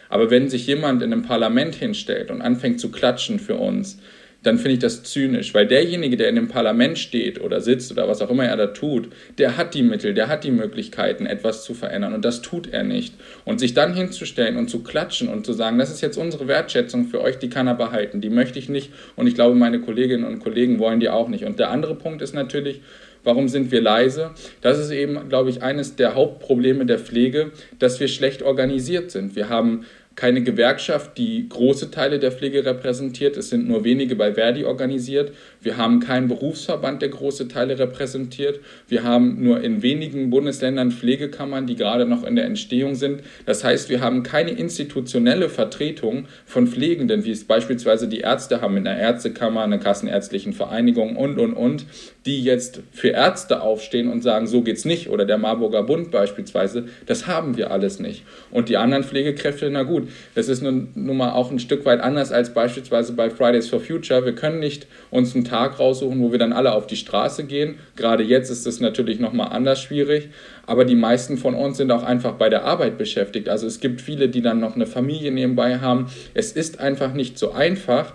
Aber 0.09 0.31
wenn 0.31 0.51
sich 0.51 0.67
jemand 0.67 1.03
in 1.03 1.13
einem 1.13 1.23
Parlament 1.23 1.75
hinstellt 1.75 2.31
und 2.31 2.43
anfängt 2.43 2.81
zu 2.81 2.91
klatschen 2.91 3.39
für 3.39 3.57
uns, 3.57 3.99
dann 4.43 4.59
finde 4.59 4.75
ich 4.75 4.79
das 4.81 5.03
zynisch, 5.03 5.55
weil 5.55 5.67
derjenige, 5.67 6.17
der 6.17 6.29
in 6.29 6.35
dem 6.35 6.49
Parlament 6.49 6.99
steht 6.99 7.41
oder 7.41 7.61
sitzt 7.61 7.93
oder 7.93 8.09
was 8.09 8.21
auch 8.21 8.31
immer 8.31 8.45
er 8.45 8.57
da 8.57 8.67
tut, 8.69 9.09
der 9.39 9.57
hat 9.57 9.75
die 9.75 9.83
Mittel, 9.83 10.15
der 10.15 10.29
hat 10.29 10.45
die 10.45 10.51
Möglichkeiten, 10.51 11.27
etwas 11.27 11.65
zu 11.65 11.75
verändern 11.75 12.15
und 12.15 12.25
das 12.25 12.43
tut 12.43 12.73
er 12.73 12.83
nicht. 12.83 13.15
Und 13.45 13.61
sich 13.61 13.75
dann 13.75 13.95
hinzustellen 13.95 14.57
und 14.57 14.69
zu 14.69 14.83
klatschen 14.83 15.29
und 15.29 15.47
zu 15.47 15.53
sagen, 15.53 15.79
das 15.79 15.91
ist 15.91 16.01
jetzt 16.01 16.17
unsere 16.17 16.49
Wertschätzung 16.49 17.07
für 17.07 17.21
euch, 17.21 17.39
die 17.39 17.51
kann 17.51 17.67
er 17.67 17.75
behalten, 17.75 18.21
die 18.21 18.31
möchte 18.31 18.59
ich 18.59 18.69
nicht 18.69 18.91
und 19.17 19.27
ich 19.27 19.35
glaube, 19.35 19.55
meine 19.55 19.81
Kolleginnen 19.81 20.25
und 20.25 20.41
Kollegen 20.41 20.79
wollen 20.79 21.01
die 21.01 21.09
auch 21.09 21.29
nicht. 21.29 21.45
Und 21.45 21.59
der 21.59 21.71
andere 21.71 21.95
Punkt 21.95 22.23
ist 22.23 22.35
natürlich, 22.35 22.81
Warum 23.25 23.47
sind 23.49 23.71
wir 23.71 23.81
leise? 23.81 24.33
Das 24.63 24.79
ist 24.79 24.91
eben, 24.91 25.29
glaube 25.29 25.51
ich, 25.51 25.63
eines 25.63 25.95
der 25.95 26.17
Hauptprobleme 26.17 26.87
der 26.87 26.99
Pflege, 26.99 27.53
dass 27.79 28.01
wir 28.01 28.09
schlecht 28.09 28.43
organisiert 28.43 29.13
sind. 29.13 29.37
Wir 29.37 29.49
haben 29.49 29.85
keine 30.15 30.43
Gewerkschaft, 30.43 31.17
die 31.17 31.49
große 31.49 31.91
Teile 31.91 32.19
der 32.19 32.33
Pflege 32.33 32.65
repräsentiert. 32.65 33.37
Es 33.37 33.49
sind 33.49 33.67
nur 33.67 33.85
wenige 33.85 34.17
bei 34.17 34.35
Verdi 34.35 34.65
organisiert. 34.65 35.33
Wir 35.61 35.77
haben 35.77 36.01
keinen 36.01 36.29
Berufsverband, 36.29 37.03
der 37.03 37.09
große 37.09 37.49
Teile 37.49 37.79
repräsentiert. 37.79 38.61
Wir 38.89 39.05
haben 39.05 39.43
nur 39.43 39.63
in 39.63 39.83
wenigen 39.83 40.31
Bundesländern 40.31 40.91
Pflegekammern, 40.91 41.67
die 41.67 41.77
gerade 41.77 42.05
noch 42.05 42.25
in 42.25 42.37
der 42.37 42.45
Entstehung 42.45 42.95
sind. 42.95 43.23
Das 43.47 43.65
heißt, 43.65 43.89
wir 43.89 44.01
haben 44.01 44.23
keine 44.23 44.51
institutionelle 44.51 45.49
Vertretung 45.49 46.27
von 46.47 46.67
Pflegenden, 46.67 47.25
wie 47.25 47.31
es 47.31 47.45
beispielsweise 47.45 48.09
die 48.09 48.21
Ärzte 48.21 48.61
haben 48.61 48.77
in 48.77 48.85
der 48.85 48.99
Ärztekammer, 48.99 49.63
einer 49.63 49.79
kassenärztlichen 49.79 50.53
Vereinigung 50.53 51.17
und, 51.17 51.39
und, 51.39 51.55
und, 51.55 51.87
die 52.27 52.43
jetzt 52.43 52.81
für 52.93 53.09
Ärzte 53.09 53.63
aufstehen 53.63 54.09
und 54.09 54.23
sagen, 54.23 54.47
so 54.47 54.63
geht's 54.63 54.85
nicht. 54.85 55.09
Oder 55.09 55.25
der 55.25 55.39
Marburger 55.39 55.83
Bund 55.83 56.11
beispielsweise. 56.11 56.87
Das 57.07 57.27
haben 57.27 57.57
wir 57.57 57.71
alles 57.71 57.99
nicht. 57.99 58.25
Und 58.51 58.69
die 58.69 58.77
anderen 58.77 59.05
Pflegekräfte, 59.05 59.69
na 59.71 59.83
gut, 59.83 60.02
das 60.35 60.49
ist 60.49 60.63
nun, 60.63 60.89
nun 60.95 61.17
mal 61.17 61.33
auch 61.33 61.51
ein 61.51 61.59
Stück 61.59 61.85
weit 61.85 62.01
anders 62.01 62.33
als 62.33 62.55
beispielsweise 62.55 63.13
bei 63.13 63.31
Fridays 63.31 63.69
for 63.69 63.81
Future. 63.81 64.25
Wir 64.25 64.35
können 64.35 64.61
nicht 64.61 64.87
uns 65.11 65.35
einen 65.35 65.45
Tag 65.45 65.79
raussuchen, 65.79 66.21
wo 66.21 66.33
wir 66.33 66.39
dann 66.39 66.53
alle 66.53 66.73
auf 66.73 66.87
die 66.87 66.97
Straße 66.97 67.45
gehen. 67.45 67.77
Gerade 67.97 68.23
jetzt 68.23 68.51
ist 68.51 68.67
es 68.67 68.81
natürlich 68.81 69.21
nochmal 69.21 69.49
anders 69.53 69.81
schwierig. 69.81 70.29
Aber 70.67 70.85
die 70.85 70.95
meisten 70.95 71.39
von 71.39 71.55
uns 71.55 71.77
sind 71.77 71.91
auch 71.91 72.03
einfach 72.03 72.35
bei 72.35 72.49
der 72.49 72.65
Arbeit 72.65 72.99
beschäftigt. 72.99 73.49
Also 73.49 73.67
es 73.67 73.81
gibt 73.81 74.01
viele, 74.01 74.29
die 74.29 74.43
dann 74.43 74.61
noch 74.61 74.75
eine 74.75 74.87
Familie 74.87 75.33
nebenbei 75.33 75.79
haben. 75.79 76.07
Es 76.35 76.53
ist 76.53 76.81
einfach 76.81 77.15
nicht 77.15 77.39
so 77.39 77.53
einfach, 77.53 78.15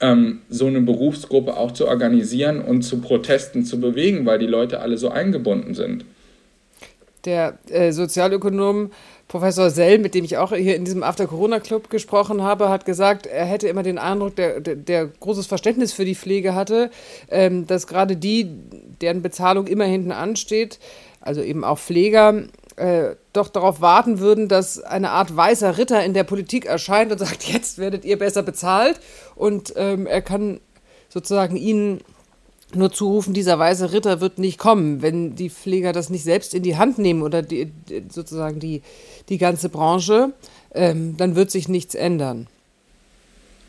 ähm, 0.00 0.40
so 0.48 0.66
eine 0.66 0.80
Berufsgruppe 0.80 1.56
auch 1.56 1.72
zu 1.72 1.88
organisieren 1.88 2.60
und 2.60 2.82
zu 2.82 3.00
Protesten 3.00 3.64
zu 3.64 3.80
bewegen, 3.80 4.26
weil 4.26 4.38
die 4.38 4.46
Leute 4.46 4.80
alle 4.80 4.96
so 4.96 5.08
eingebunden 5.08 5.74
sind. 5.74 6.04
Der 7.24 7.58
äh, 7.68 7.92
Sozialökonom 7.92 8.92
Professor 9.28 9.68
Sell, 9.68 9.98
mit 9.98 10.14
dem 10.14 10.24
ich 10.24 10.38
auch 10.38 10.54
hier 10.54 10.74
in 10.74 10.86
diesem 10.86 11.02
After-Corona-Club 11.02 11.90
gesprochen 11.90 12.42
habe, 12.42 12.70
hat 12.70 12.86
gesagt, 12.86 13.26
er 13.26 13.44
hätte 13.44 13.68
immer 13.68 13.82
den 13.82 13.98
Eindruck, 13.98 14.36
der, 14.36 14.60
der, 14.60 15.06
großes 15.06 15.46
Verständnis 15.46 15.92
für 15.92 16.06
die 16.06 16.14
Pflege 16.14 16.54
hatte, 16.54 16.90
ähm, 17.30 17.66
dass 17.66 17.86
gerade 17.86 18.16
die, 18.16 18.48
deren 19.02 19.20
Bezahlung 19.20 19.66
immer 19.66 19.84
hinten 19.84 20.12
ansteht, 20.12 20.78
also 21.20 21.42
eben 21.42 21.62
auch 21.62 21.78
Pfleger, 21.78 22.44
äh, 22.76 23.16
doch 23.32 23.48
darauf 23.48 23.80
warten 23.80 24.18
würden, 24.18 24.48
dass 24.48 24.80
eine 24.80 25.10
Art 25.10 25.36
weißer 25.36 25.76
Ritter 25.76 26.02
in 26.04 26.14
der 26.14 26.24
Politik 26.24 26.64
erscheint 26.64 27.12
und 27.12 27.18
sagt, 27.18 27.42
jetzt 27.52 27.78
werdet 27.78 28.04
ihr 28.04 28.18
besser 28.18 28.42
bezahlt. 28.42 28.98
Und 29.34 29.74
ähm, 29.76 30.06
er 30.06 30.22
kann 30.22 30.60
sozusagen 31.08 31.56
ihnen 31.56 32.00
nur 32.74 32.92
zurufen, 32.92 33.32
dieser 33.34 33.58
weiße 33.58 33.92
Ritter 33.92 34.20
wird 34.20 34.38
nicht 34.38 34.58
kommen, 34.58 35.00
wenn 35.00 35.34
die 35.34 35.50
Pfleger 35.50 35.92
das 35.92 36.10
nicht 36.10 36.24
selbst 36.24 36.54
in 36.54 36.62
die 36.62 36.76
Hand 36.76 36.98
nehmen 36.98 37.22
oder 37.22 37.42
die, 37.42 37.70
sozusagen 38.10 38.60
die, 38.60 38.82
die 39.28 39.38
ganze 39.38 39.68
Branche, 39.68 40.32
ähm, 40.74 41.16
dann 41.16 41.34
wird 41.34 41.50
sich 41.50 41.68
nichts 41.68 41.94
ändern. 41.94 42.46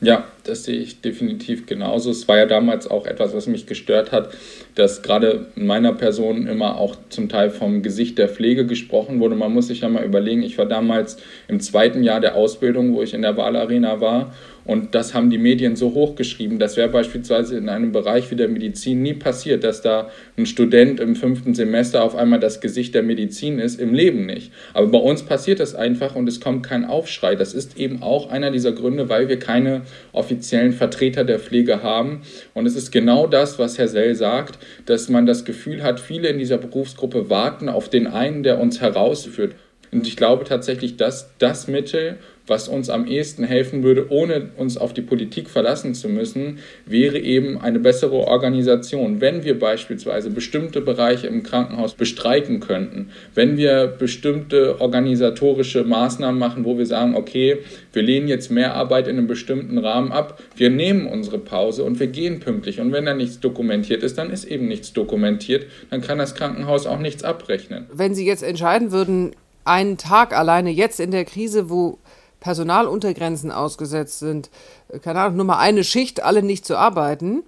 Ja, 0.02 0.24
das 0.46 0.64
sehe 0.64 0.80
ich 0.80 1.02
definitiv 1.02 1.66
genauso. 1.66 2.10
Es 2.12 2.26
war 2.30 2.38
ja 2.38 2.46
damals 2.46 2.90
auch 2.90 3.06
etwas, 3.06 3.34
was 3.34 3.48
mich 3.48 3.66
gestört 3.66 4.14
hat, 4.14 4.30
dass 4.76 5.02
gerade 5.02 5.48
in 5.58 5.68
meiner 5.68 5.94
Person 5.94 6.48
immer 6.48 6.78
auch 6.78 6.96
zum 7.10 7.28
Teil 7.28 7.50
vom 7.50 7.84
Gesicht 7.84 8.18
der 8.18 8.30
Pflege 8.30 8.66
gesprochen 8.66 9.20
wurde. 9.20 9.36
Man 9.36 9.54
muss 9.54 9.68
sich 9.68 9.82
ja 9.82 9.90
mal 9.90 10.06
überlegen, 10.06 10.42
ich 10.42 10.58
war 10.58 10.68
damals 10.68 11.18
im 11.50 11.60
zweiten 11.60 12.02
Jahr 12.02 12.22
der 12.22 12.36
Ausbildung, 12.36 12.94
wo 12.94 13.02
ich 13.02 13.14
in 13.14 13.24
der 13.24 13.36
Wahlarena 13.36 14.00
war 14.00 14.34
und 14.70 14.94
das 14.94 15.16
haben 15.16 15.32
die 15.32 15.40
Medien 15.40 15.76
so 15.76 15.96
hochgeschrieben. 15.96 16.60
Das 16.60 16.78
wäre 16.78 16.90
beispielsweise 16.90 17.58
in 17.58 17.70
einem 17.70 17.92
Bereich 17.92 18.30
wie 18.30 18.36
der 18.36 18.48
Medizin 18.48 19.02
nie 19.02 19.16
passiert, 19.16 19.64
dass 19.64 19.82
da 19.82 20.12
ein 20.38 20.46
Student 20.46 21.00
im 21.00 21.16
fünften 21.16 21.56
Semester 21.56 22.04
auf 22.04 22.16
einmal 22.16 22.40
das 22.40 22.62
Gesicht 22.62 22.94
der 22.94 23.02
Medizin 23.02 23.58
ist, 23.58 23.80
im 23.80 23.96
Leben 23.96 24.28
nicht. 24.28 24.52
Aber 24.76 24.86
bei 24.86 25.00
uns 25.00 25.24
passiert 25.24 25.60
das 25.60 25.74
einfach 25.74 26.16
und 26.16 26.30
es 26.30 26.40
kommt 26.40 26.62
kein 26.62 26.86
Aufschrei. 26.86 27.34
Das 27.34 27.56
ist 27.56 27.80
eben 27.80 28.04
auch 28.04 28.30
einer 28.30 28.52
dieser 28.52 28.72
Gründe, 28.72 29.10
weil 29.10 29.28
wir 29.28 29.40
keine 29.40 29.82
offiziellen 30.12 30.74
Vertreter 30.74 31.24
der 31.24 31.40
Pflege 31.40 31.82
haben. 31.82 32.22
Und 32.54 32.68
es 32.68 32.76
ist 32.76 32.92
genau 32.92 33.26
das, 33.26 33.58
was 33.58 33.80
Herr 33.80 33.88
Sell 33.88 34.14
sagt, 34.14 34.60
dass 34.86 35.10
man 35.10 35.26
das 35.26 35.46
Gefühl 35.46 35.82
hat, 35.82 36.00
viele 36.00 36.28
in 36.28 36.38
dieser 36.38 36.60
Berufsgruppe 36.60 37.32
warten 37.32 37.70
auf 37.70 37.90
den 37.90 38.06
einen, 38.06 38.44
der 38.44 38.60
uns 38.60 38.82
herausführt. 38.82 39.56
Und 39.92 40.06
ich 40.06 40.16
glaube 40.16 40.44
tatsächlich, 40.44 40.98
dass 40.98 41.32
das 41.40 41.68
Mittel, 41.68 42.18
was 42.50 42.68
uns 42.68 42.90
am 42.90 43.06
ehesten 43.06 43.44
helfen 43.44 43.84
würde, 43.84 44.08
ohne 44.10 44.50
uns 44.58 44.78
auf 44.78 44.94
die 44.94 45.02
Politik 45.02 45.50
verlassen 45.50 45.94
zu 45.94 46.10
müssen, 46.10 46.60
wäre 46.86 47.20
eben 47.20 47.60
eine 47.60 47.80
bessere 47.80 48.16
Organisation. 48.16 49.22
Wenn 49.22 49.44
wir 49.44 49.58
beispielsweise 49.58 50.30
bestimmte 50.30 50.82
Bereiche 50.82 51.28
im 51.28 51.44
Krankenhaus 51.44 51.94
bestreiken 51.94 52.60
könnten, 52.60 53.12
wenn 53.36 53.58
wir 53.58 53.88
bestimmte 53.88 54.82
organisatorische 54.82 55.84
Maßnahmen 55.84 56.40
machen, 56.40 56.66
wo 56.66 56.78
wir 56.78 56.86
sagen, 56.86 57.16
okay, 57.16 57.58
wir 57.94 58.02
lehnen 58.02 58.28
jetzt 58.28 58.52
mehr 58.52 58.76
Arbeit 58.76 59.08
in 59.08 59.18
einem 59.18 59.28
bestimmten 59.28 59.78
Rahmen 59.78 60.12
ab, 60.12 60.42
wir 60.56 60.70
nehmen 60.70 61.08
unsere 61.08 61.38
Pause 61.38 61.84
und 61.84 62.00
wir 62.00 62.08
gehen 62.08 62.40
pünktlich. 62.40 62.80
Und 62.80 62.92
wenn 62.92 63.06
da 63.06 63.14
nichts 63.14 63.40
dokumentiert 63.40 64.04
ist, 64.04 64.18
dann 64.18 64.30
ist 64.30 64.46
eben 64.46 64.68
nichts 64.68 64.94
dokumentiert, 64.94 65.66
dann 65.90 66.02
kann 66.02 66.18
das 66.18 66.36
Krankenhaus 66.36 66.86
auch 66.88 67.00
nichts 67.00 67.24
abrechnen. 67.24 67.86
Wenn 67.94 68.16
Sie 68.16 68.26
jetzt 68.26 68.44
entscheiden 68.44 68.92
würden, 68.92 69.32
einen 69.66 69.98
Tag 69.98 70.36
alleine 70.36 70.72
jetzt 70.72 71.00
in 71.00 71.12
der 71.12 71.26
Krise, 71.26 71.70
wo 71.70 72.00
Personaluntergrenzen 72.40 73.52
ausgesetzt 73.52 74.20
sind, 74.20 74.50
äh, 74.90 75.00
keine 75.00 75.22
Ahnung, 75.22 75.38
nur 75.38 75.46
mal 75.46 75.60
eine 75.60 75.84
Schicht, 75.84 76.24
alle 76.24 76.44
nicht 76.44 76.66
zu 76.66 76.78
arbeiten, 76.78 77.44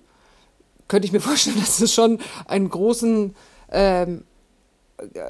könnte 0.88 1.06
ich 1.06 1.12
mir 1.12 1.20
vorstellen, 1.22 1.60
dass 1.60 1.80
es 1.80 1.94
schon 1.94 2.20
einen 2.48 2.70
großen 2.70 3.36
ähm, 3.72 4.24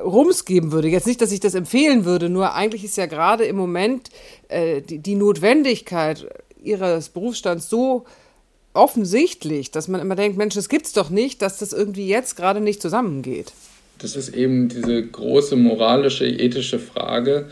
Rums 0.04 0.46
geben 0.46 0.72
würde. 0.72 0.90
Jetzt 0.90 1.08
nicht, 1.08 1.22
dass 1.22 1.32
ich 1.32 1.40
das 1.40 1.56
empfehlen 1.56 2.06
würde, 2.06 2.30
nur 2.30 2.54
eigentlich 2.54 2.84
ist 2.84 2.98
ja 2.98 3.06
gerade 3.06 3.46
im 3.46 3.56
Moment 3.56 4.10
äh, 4.50 4.82
die, 4.82 5.00
die 5.00 5.16
Notwendigkeit 5.16 6.28
ihres 6.62 7.10
Berufsstands 7.10 7.70
so 7.70 8.06
offensichtlich, 8.74 9.72
dass 9.72 9.88
man 9.88 10.02
immer 10.02 10.16
denkt, 10.16 10.38
Mensch, 10.38 10.56
das 10.56 10.70
gibt's 10.70 10.94
doch 10.94 11.10
nicht, 11.10 11.42
dass 11.42 11.58
das 11.58 11.74
irgendwie 11.74 12.08
jetzt 12.08 12.36
gerade 12.36 12.62
nicht 12.62 12.82
zusammengeht. 12.82 13.54
Das 13.98 14.16
ist 14.16 14.30
eben 14.30 14.70
diese 14.70 15.06
große 15.06 15.56
moralische, 15.56 16.26
ethische 16.26 16.80
Frage, 16.80 17.50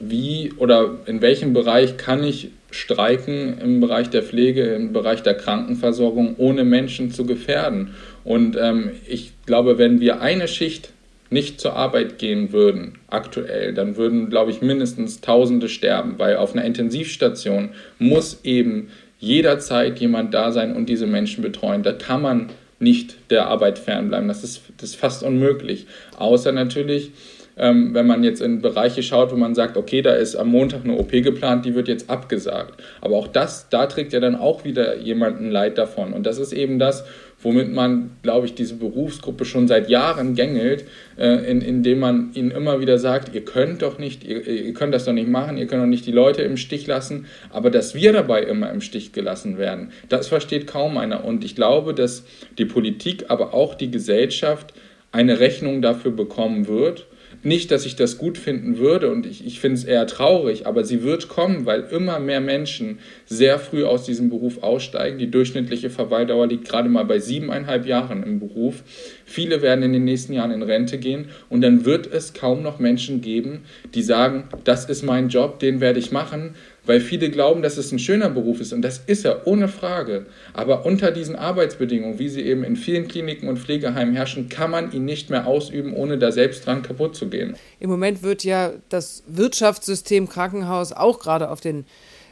wie 0.00 0.52
oder 0.56 0.98
in 1.06 1.20
welchem 1.22 1.52
Bereich 1.52 1.96
kann 1.96 2.22
ich 2.22 2.50
streiken 2.70 3.58
im 3.58 3.80
Bereich 3.80 4.10
der 4.10 4.22
Pflege, 4.22 4.62
im 4.74 4.92
Bereich 4.92 5.22
der 5.22 5.34
Krankenversorgung, 5.34 6.36
ohne 6.36 6.64
Menschen 6.64 7.10
zu 7.10 7.24
gefährden. 7.24 7.94
Und 8.24 8.56
ähm, 8.60 8.90
ich 9.06 9.32
glaube, 9.46 9.78
wenn 9.78 10.00
wir 10.00 10.20
eine 10.20 10.48
Schicht 10.48 10.92
nicht 11.30 11.60
zur 11.60 11.74
Arbeit 11.74 12.18
gehen 12.18 12.52
würden, 12.52 12.98
aktuell, 13.08 13.74
dann 13.74 13.96
würden, 13.96 14.30
glaube 14.30 14.50
ich, 14.50 14.62
mindestens 14.62 15.20
Tausende 15.20 15.68
sterben, 15.68 16.14
weil 16.18 16.36
auf 16.36 16.54
einer 16.54 16.64
Intensivstation 16.64 17.70
muss 17.98 18.40
eben 18.44 18.88
jederzeit 19.18 19.98
jemand 19.98 20.32
da 20.32 20.52
sein 20.52 20.74
und 20.76 20.88
diese 20.88 21.06
Menschen 21.06 21.42
betreuen. 21.42 21.82
Da 21.82 21.92
kann 21.92 22.22
man 22.22 22.50
nicht 22.78 23.16
der 23.30 23.48
Arbeit 23.48 23.78
fernbleiben. 23.78 24.28
Das 24.28 24.44
ist, 24.44 24.62
das 24.78 24.90
ist 24.90 24.96
fast 24.96 25.22
unmöglich. 25.22 25.86
Außer 26.16 26.52
natürlich, 26.52 27.10
ähm, 27.58 27.92
wenn 27.94 28.06
man 28.06 28.24
jetzt 28.24 28.40
in 28.40 28.60
Bereiche 28.60 29.02
schaut, 29.02 29.32
wo 29.32 29.36
man 29.36 29.54
sagt, 29.54 29.76
okay, 29.76 30.02
da 30.02 30.12
ist 30.12 30.36
am 30.36 30.48
Montag 30.48 30.84
eine 30.84 30.94
OP 30.94 31.10
geplant, 31.10 31.64
die 31.64 31.74
wird 31.74 31.88
jetzt 31.88 32.08
abgesagt. 32.08 32.80
Aber 33.00 33.16
auch 33.16 33.28
das, 33.28 33.68
da 33.68 33.86
trägt 33.86 34.12
ja 34.12 34.20
dann 34.20 34.36
auch 34.36 34.64
wieder 34.64 34.96
jemanden 34.96 35.50
Leid 35.50 35.78
davon. 35.78 36.12
Und 36.12 36.24
das 36.24 36.38
ist 36.38 36.52
eben 36.52 36.78
das, 36.78 37.04
womit 37.40 37.72
man, 37.72 38.10
glaube 38.22 38.46
ich, 38.46 38.54
diese 38.54 38.74
Berufsgruppe 38.74 39.44
schon 39.44 39.68
seit 39.68 39.88
Jahren 39.88 40.34
gängelt, 40.34 40.84
äh, 41.16 41.50
in, 41.50 41.60
indem 41.60 42.00
man 42.00 42.30
ihnen 42.34 42.50
immer 42.50 42.80
wieder 42.80 42.98
sagt, 42.98 43.34
ihr 43.34 43.44
könnt 43.44 43.82
doch 43.82 43.98
nicht, 43.98 44.24
ihr, 44.24 44.46
ihr 44.46 44.74
könnt 44.74 44.94
das 44.94 45.04
doch 45.04 45.12
nicht 45.12 45.28
machen, 45.28 45.56
ihr 45.56 45.66
könnt 45.66 45.82
doch 45.82 45.86
nicht 45.86 46.06
die 46.06 46.12
Leute 46.12 46.42
im 46.42 46.56
Stich 46.56 46.86
lassen, 46.86 47.26
aber 47.50 47.70
dass 47.70 47.94
wir 47.94 48.12
dabei 48.12 48.42
immer 48.42 48.70
im 48.70 48.80
Stich 48.80 49.12
gelassen 49.12 49.58
werden, 49.58 49.90
das 50.08 50.28
versteht 50.28 50.66
kaum 50.66 50.96
einer. 50.98 51.24
Und 51.24 51.44
ich 51.44 51.54
glaube, 51.54 51.94
dass 51.94 52.24
die 52.56 52.64
Politik, 52.64 53.26
aber 53.28 53.54
auch 53.54 53.74
die 53.74 53.90
Gesellschaft 53.90 54.74
eine 55.12 55.40
Rechnung 55.40 55.80
dafür 55.80 56.10
bekommen 56.10 56.68
wird, 56.68 57.06
nicht, 57.42 57.70
dass 57.70 57.86
ich 57.86 57.96
das 57.96 58.18
gut 58.18 58.36
finden 58.36 58.78
würde 58.78 59.10
und 59.10 59.26
ich, 59.26 59.46
ich 59.46 59.60
finde 59.60 59.76
es 59.76 59.84
eher 59.84 60.06
traurig, 60.06 60.66
aber 60.66 60.84
sie 60.84 61.02
wird 61.02 61.28
kommen, 61.28 61.66
weil 61.66 61.82
immer 61.90 62.18
mehr 62.18 62.40
Menschen 62.40 62.98
sehr 63.26 63.58
früh 63.58 63.84
aus 63.84 64.04
diesem 64.04 64.28
Beruf 64.28 64.62
aussteigen. 64.62 65.18
Die 65.18 65.30
durchschnittliche 65.30 65.90
Verweildauer 65.90 66.46
liegt 66.46 66.68
gerade 66.68 66.88
mal 66.88 67.04
bei 67.04 67.18
siebeneinhalb 67.18 67.86
Jahren 67.86 68.22
im 68.22 68.40
Beruf. 68.40 68.82
Viele 69.24 69.62
werden 69.62 69.84
in 69.84 69.92
den 69.92 70.04
nächsten 70.04 70.32
Jahren 70.32 70.50
in 70.50 70.62
Rente 70.62 70.98
gehen 70.98 71.26
und 71.48 71.60
dann 71.60 71.84
wird 71.84 72.12
es 72.12 72.32
kaum 72.32 72.62
noch 72.62 72.78
Menschen 72.78 73.20
geben, 73.20 73.60
die 73.94 74.02
sagen, 74.02 74.44
das 74.64 74.86
ist 74.86 75.02
mein 75.02 75.28
Job, 75.28 75.60
den 75.60 75.80
werde 75.80 75.98
ich 75.98 76.10
machen, 76.10 76.54
weil 76.88 77.00
viele 77.00 77.30
glauben, 77.30 77.62
dass 77.62 77.76
es 77.76 77.92
ein 77.92 77.98
schöner 77.98 78.30
Beruf 78.30 78.60
ist 78.60 78.72
und 78.72 78.80
das 78.80 79.02
ist 79.06 79.26
er 79.26 79.46
ohne 79.46 79.68
Frage. 79.68 80.24
Aber 80.54 80.86
unter 80.86 81.10
diesen 81.10 81.36
Arbeitsbedingungen, 81.36 82.18
wie 82.18 82.28
sie 82.28 82.40
eben 82.40 82.64
in 82.64 82.76
vielen 82.76 83.06
Kliniken 83.06 83.48
und 83.48 83.58
Pflegeheimen 83.58 84.14
herrschen, 84.14 84.48
kann 84.48 84.70
man 84.70 84.90
ihn 84.92 85.04
nicht 85.04 85.28
mehr 85.28 85.46
ausüben, 85.46 85.92
ohne 85.92 86.16
da 86.18 86.32
selbst 86.32 86.66
dran 86.66 86.82
kaputt 86.82 87.14
zu 87.14 87.28
gehen. 87.28 87.56
Im 87.78 87.90
Moment 87.90 88.22
wird 88.22 88.42
ja 88.42 88.72
das 88.88 89.22
Wirtschaftssystem 89.26 90.30
Krankenhaus 90.30 90.92
auch 90.92 91.18
gerade 91.18 91.50
auf 91.50 91.60
den 91.60 91.84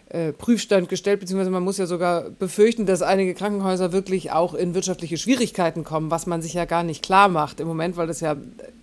äh, 0.08 0.32
Prüfstand 0.32 0.88
gestellt, 0.88 1.20
beziehungsweise 1.20 1.50
man 1.50 1.62
muss 1.62 1.76
ja 1.76 1.84
sogar 1.84 2.30
befürchten, 2.30 2.86
dass 2.86 3.02
einige 3.02 3.34
Krankenhäuser 3.34 3.92
wirklich 3.92 4.32
auch 4.32 4.54
in 4.54 4.74
wirtschaftliche 4.74 5.18
Schwierigkeiten 5.18 5.84
kommen, 5.84 6.10
was 6.10 6.26
man 6.26 6.40
sich 6.40 6.54
ja 6.54 6.64
gar 6.64 6.82
nicht 6.82 7.02
klar 7.02 7.28
macht 7.28 7.60
im 7.60 7.68
Moment, 7.68 7.98
weil 7.98 8.06
das 8.06 8.20
ja 8.20 8.36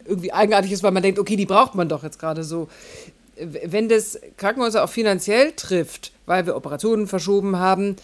irgendwie 0.05 0.33
eigenartig 0.33 0.71
ist, 0.71 0.83
weil 0.83 0.91
man 0.91 1.01
denkt, 1.01 1.17
okay, 1.17 1.35
die 1.35 1.47
braucht 1.47 1.73
man 1.73 1.89
doch 1.89 2.03
jetzt 2.03 2.19
gerade 2.19 2.43
so 2.43 2.67
wenn 3.35 3.89
das 3.89 4.19
Krankenhäuser 4.37 4.83
auch 4.83 4.89
finanziell 4.89 5.53
trifft, 5.53 6.11
weil 6.25 6.45
wir 6.45 6.55
Operationen 6.55 7.07
verschoben 7.07 7.57
haben, 7.57 7.95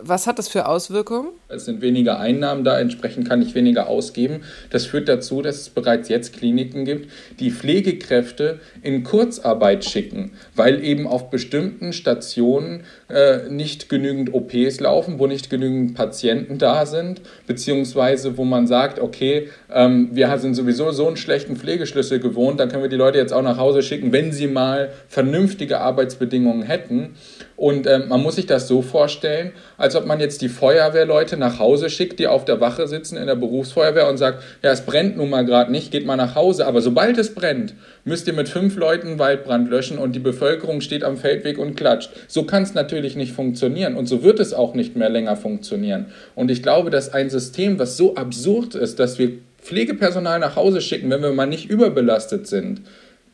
was 0.00 0.26
hat 0.26 0.38
das 0.38 0.48
für 0.48 0.66
Auswirkungen? 0.66 1.28
Es 1.48 1.66
sind 1.66 1.82
weniger 1.82 2.18
Einnahmen 2.18 2.64
da, 2.64 2.80
entsprechend 2.80 3.28
kann 3.28 3.42
ich 3.42 3.54
weniger 3.54 3.88
ausgeben. 3.88 4.40
Das 4.70 4.86
führt 4.86 5.08
dazu, 5.08 5.42
dass 5.42 5.56
es 5.56 5.68
bereits 5.68 6.08
jetzt 6.08 6.32
Kliniken 6.32 6.84
gibt, 6.86 7.10
die 7.40 7.50
Pflegekräfte 7.50 8.58
in 8.82 9.04
Kurzarbeit 9.04 9.84
schicken, 9.84 10.32
weil 10.54 10.82
eben 10.82 11.06
auf 11.06 11.30
bestimmten 11.30 11.92
Stationen 11.92 12.84
äh, 13.08 13.48
nicht 13.50 13.90
genügend 13.90 14.32
OPs 14.32 14.80
laufen, 14.80 15.18
wo 15.18 15.26
nicht 15.26 15.50
genügend 15.50 15.94
Patienten 15.94 16.58
da 16.58 16.86
sind, 16.86 17.20
beziehungsweise 17.46 18.38
wo 18.38 18.44
man 18.44 18.66
sagt, 18.66 18.98
okay, 18.98 19.48
ähm, 19.70 20.08
wir 20.12 20.36
sind 20.38 20.54
sowieso 20.54 20.90
so 20.90 21.06
einen 21.06 21.16
schlechten 21.16 21.56
Pflegeschlüssel 21.56 22.18
gewohnt, 22.18 22.60
dann 22.60 22.70
können 22.70 22.82
wir 22.82 22.90
die 22.90 22.96
Leute 22.96 23.18
jetzt 23.18 23.32
auch 23.32 23.42
nach 23.42 23.58
Hause 23.58 23.82
schicken, 23.82 24.10
wenn 24.12 24.32
sie 24.32 24.46
mal 24.46 24.90
vernünftige 25.08 25.80
Arbeitsbedingungen 25.80 26.62
hätten. 26.62 27.14
Und 27.56 27.86
äh, 27.86 28.00
man 28.00 28.22
muss 28.22 28.36
sich 28.36 28.46
das 28.46 28.68
so 28.68 28.82
vorstellen, 28.82 29.52
als 29.78 29.96
ob 29.96 30.06
man 30.06 30.20
jetzt 30.20 30.42
die 30.42 30.48
Feuerwehrleute 30.48 31.36
nach 31.36 31.58
Hause 31.58 31.90
schickt, 31.90 32.18
die 32.18 32.26
auf 32.26 32.44
der 32.44 32.60
Wache 32.60 32.86
sitzen 32.88 33.16
in 33.16 33.26
der 33.26 33.34
Berufsfeuerwehr 33.34 34.08
und 34.08 34.16
sagt, 34.16 34.42
ja, 34.62 34.70
es 34.70 34.82
brennt 34.82 35.16
nun 35.16 35.30
mal 35.30 35.44
gerade 35.44 35.70
nicht, 35.70 35.90
geht 35.90 36.06
mal 36.06 36.16
nach 36.16 36.34
Hause. 36.34 36.66
Aber 36.66 36.80
sobald 36.80 37.18
es 37.18 37.34
brennt, 37.34 37.74
müsst 38.04 38.26
ihr 38.26 38.32
mit 38.32 38.48
fünf 38.48 38.76
Leuten 38.76 39.18
Waldbrand 39.18 39.68
löschen 39.68 39.98
und 39.98 40.14
die 40.14 40.20
Bevölkerung 40.20 40.80
steht 40.80 41.04
am 41.04 41.16
Feldweg 41.16 41.58
und 41.58 41.76
klatscht. 41.76 42.10
So 42.28 42.44
kann 42.44 42.62
es 42.62 42.74
natürlich 42.74 43.16
nicht 43.16 43.32
funktionieren 43.32 43.96
und 43.96 44.06
so 44.06 44.22
wird 44.22 44.40
es 44.40 44.54
auch 44.54 44.74
nicht 44.74 44.96
mehr 44.96 45.08
länger 45.08 45.36
funktionieren. 45.36 46.06
Und 46.34 46.50
ich 46.50 46.62
glaube, 46.62 46.90
dass 46.90 47.12
ein 47.12 47.30
System, 47.30 47.78
was 47.78 47.96
so 47.96 48.14
absurd 48.14 48.74
ist, 48.74 48.98
dass 48.98 49.18
wir 49.18 49.32
Pflegepersonal 49.60 50.38
nach 50.38 50.54
Hause 50.54 50.80
schicken, 50.80 51.10
wenn 51.10 51.22
wir 51.22 51.32
mal 51.32 51.46
nicht 51.46 51.68
überbelastet 51.68 52.46
sind, 52.46 52.82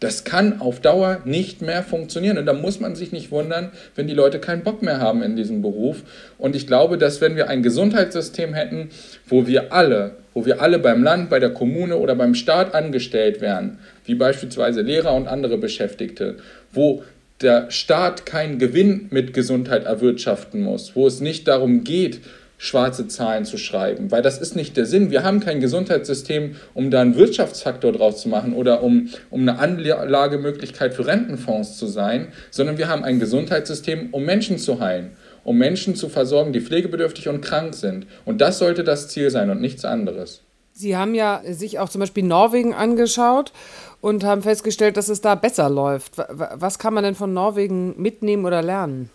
das 0.02 0.24
kann 0.24 0.60
auf 0.60 0.80
Dauer 0.80 1.20
nicht 1.24 1.62
mehr 1.62 1.84
funktionieren. 1.84 2.36
Und 2.36 2.46
da 2.46 2.52
muss 2.52 2.80
man 2.80 2.96
sich 2.96 3.12
nicht 3.12 3.30
wundern, 3.30 3.70
wenn 3.94 4.08
die 4.08 4.14
Leute 4.14 4.40
keinen 4.40 4.64
Bock 4.64 4.82
mehr 4.82 4.98
haben 4.98 5.22
in 5.22 5.36
diesem 5.36 5.62
Beruf. 5.62 6.02
Und 6.38 6.56
ich 6.56 6.66
glaube, 6.66 6.98
dass 6.98 7.20
wenn 7.20 7.36
wir 7.36 7.48
ein 7.48 7.62
Gesundheitssystem 7.62 8.52
hätten, 8.52 8.90
wo 9.28 9.46
wir 9.46 9.72
alle, 9.72 10.16
wo 10.34 10.44
wir 10.44 10.60
alle 10.60 10.80
beim 10.80 11.04
Land, 11.04 11.30
bei 11.30 11.38
der 11.38 11.50
Kommune 11.50 11.96
oder 11.96 12.16
beim 12.16 12.34
Staat 12.34 12.74
angestellt 12.74 13.40
wären, 13.40 13.78
wie 14.04 14.16
beispielsweise 14.16 14.80
Lehrer 14.80 15.14
und 15.14 15.28
andere 15.28 15.56
Beschäftigte, 15.56 16.36
wo 16.72 17.04
der 17.40 17.70
Staat 17.70 18.26
keinen 18.26 18.58
Gewinn 18.58 19.06
mit 19.10 19.32
Gesundheit 19.32 19.84
erwirtschaften 19.84 20.62
muss, 20.62 20.96
wo 20.96 21.06
es 21.06 21.20
nicht 21.20 21.46
darum 21.46 21.84
geht, 21.84 22.20
schwarze 22.62 23.08
Zahlen 23.08 23.44
zu 23.44 23.58
schreiben, 23.58 24.12
weil 24.12 24.22
das 24.22 24.38
ist 24.38 24.54
nicht 24.54 24.76
der 24.76 24.86
Sinn. 24.86 25.10
Wir 25.10 25.24
haben 25.24 25.40
kein 25.40 25.58
Gesundheitssystem, 25.58 26.54
um 26.74 26.92
da 26.92 27.00
einen 27.00 27.16
Wirtschaftsfaktor 27.16 27.90
draus 27.90 28.22
zu 28.22 28.28
machen 28.28 28.54
oder 28.54 28.84
um, 28.84 29.08
um 29.30 29.40
eine 29.40 29.58
Anlagemöglichkeit 29.58 30.94
für 30.94 31.04
Rentenfonds 31.04 31.76
zu 31.76 31.88
sein, 31.88 32.28
sondern 32.52 32.78
wir 32.78 32.86
haben 32.86 33.02
ein 33.02 33.18
Gesundheitssystem, 33.18 34.10
um 34.12 34.24
Menschen 34.24 34.58
zu 34.58 34.78
heilen, 34.78 35.10
um 35.42 35.58
Menschen 35.58 35.96
zu 35.96 36.08
versorgen, 36.08 36.52
die 36.52 36.60
pflegebedürftig 36.60 37.28
und 37.28 37.40
krank 37.40 37.74
sind. 37.74 38.06
Und 38.24 38.40
das 38.40 38.60
sollte 38.60 38.84
das 38.84 39.08
Ziel 39.08 39.30
sein 39.30 39.50
und 39.50 39.60
nichts 39.60 39.84
anderes. 39.84 40.42
Sie 40.72 40.96
haben 40.96 41.16
ja 41.16 41.42
sich 41.44 41.80
auch 41.80 41.88
zum 41.88 41.98
Beispiel 41.98 42.22
Norwegen 42.22 42.74
angeschaut 42.74 43.52
und 44.00 44.22
haben 44.22 44.42
festgestellt, 44.42 44.96
dass 44.96 45.08
es 45.08 45.20
da 45.20 45.34
besser 45.34 45.68
läuft. 45.68 46.16
Was 46.16 46.78
kann 46.78 46.94
man 46.94 47.02
denn 47.02 47.16
von 47.16 47.34
Norwegen 47.34 48.00
mitnehmen 48.00 48.44
oder 48.44 48.62
lernen? 48.62 49.10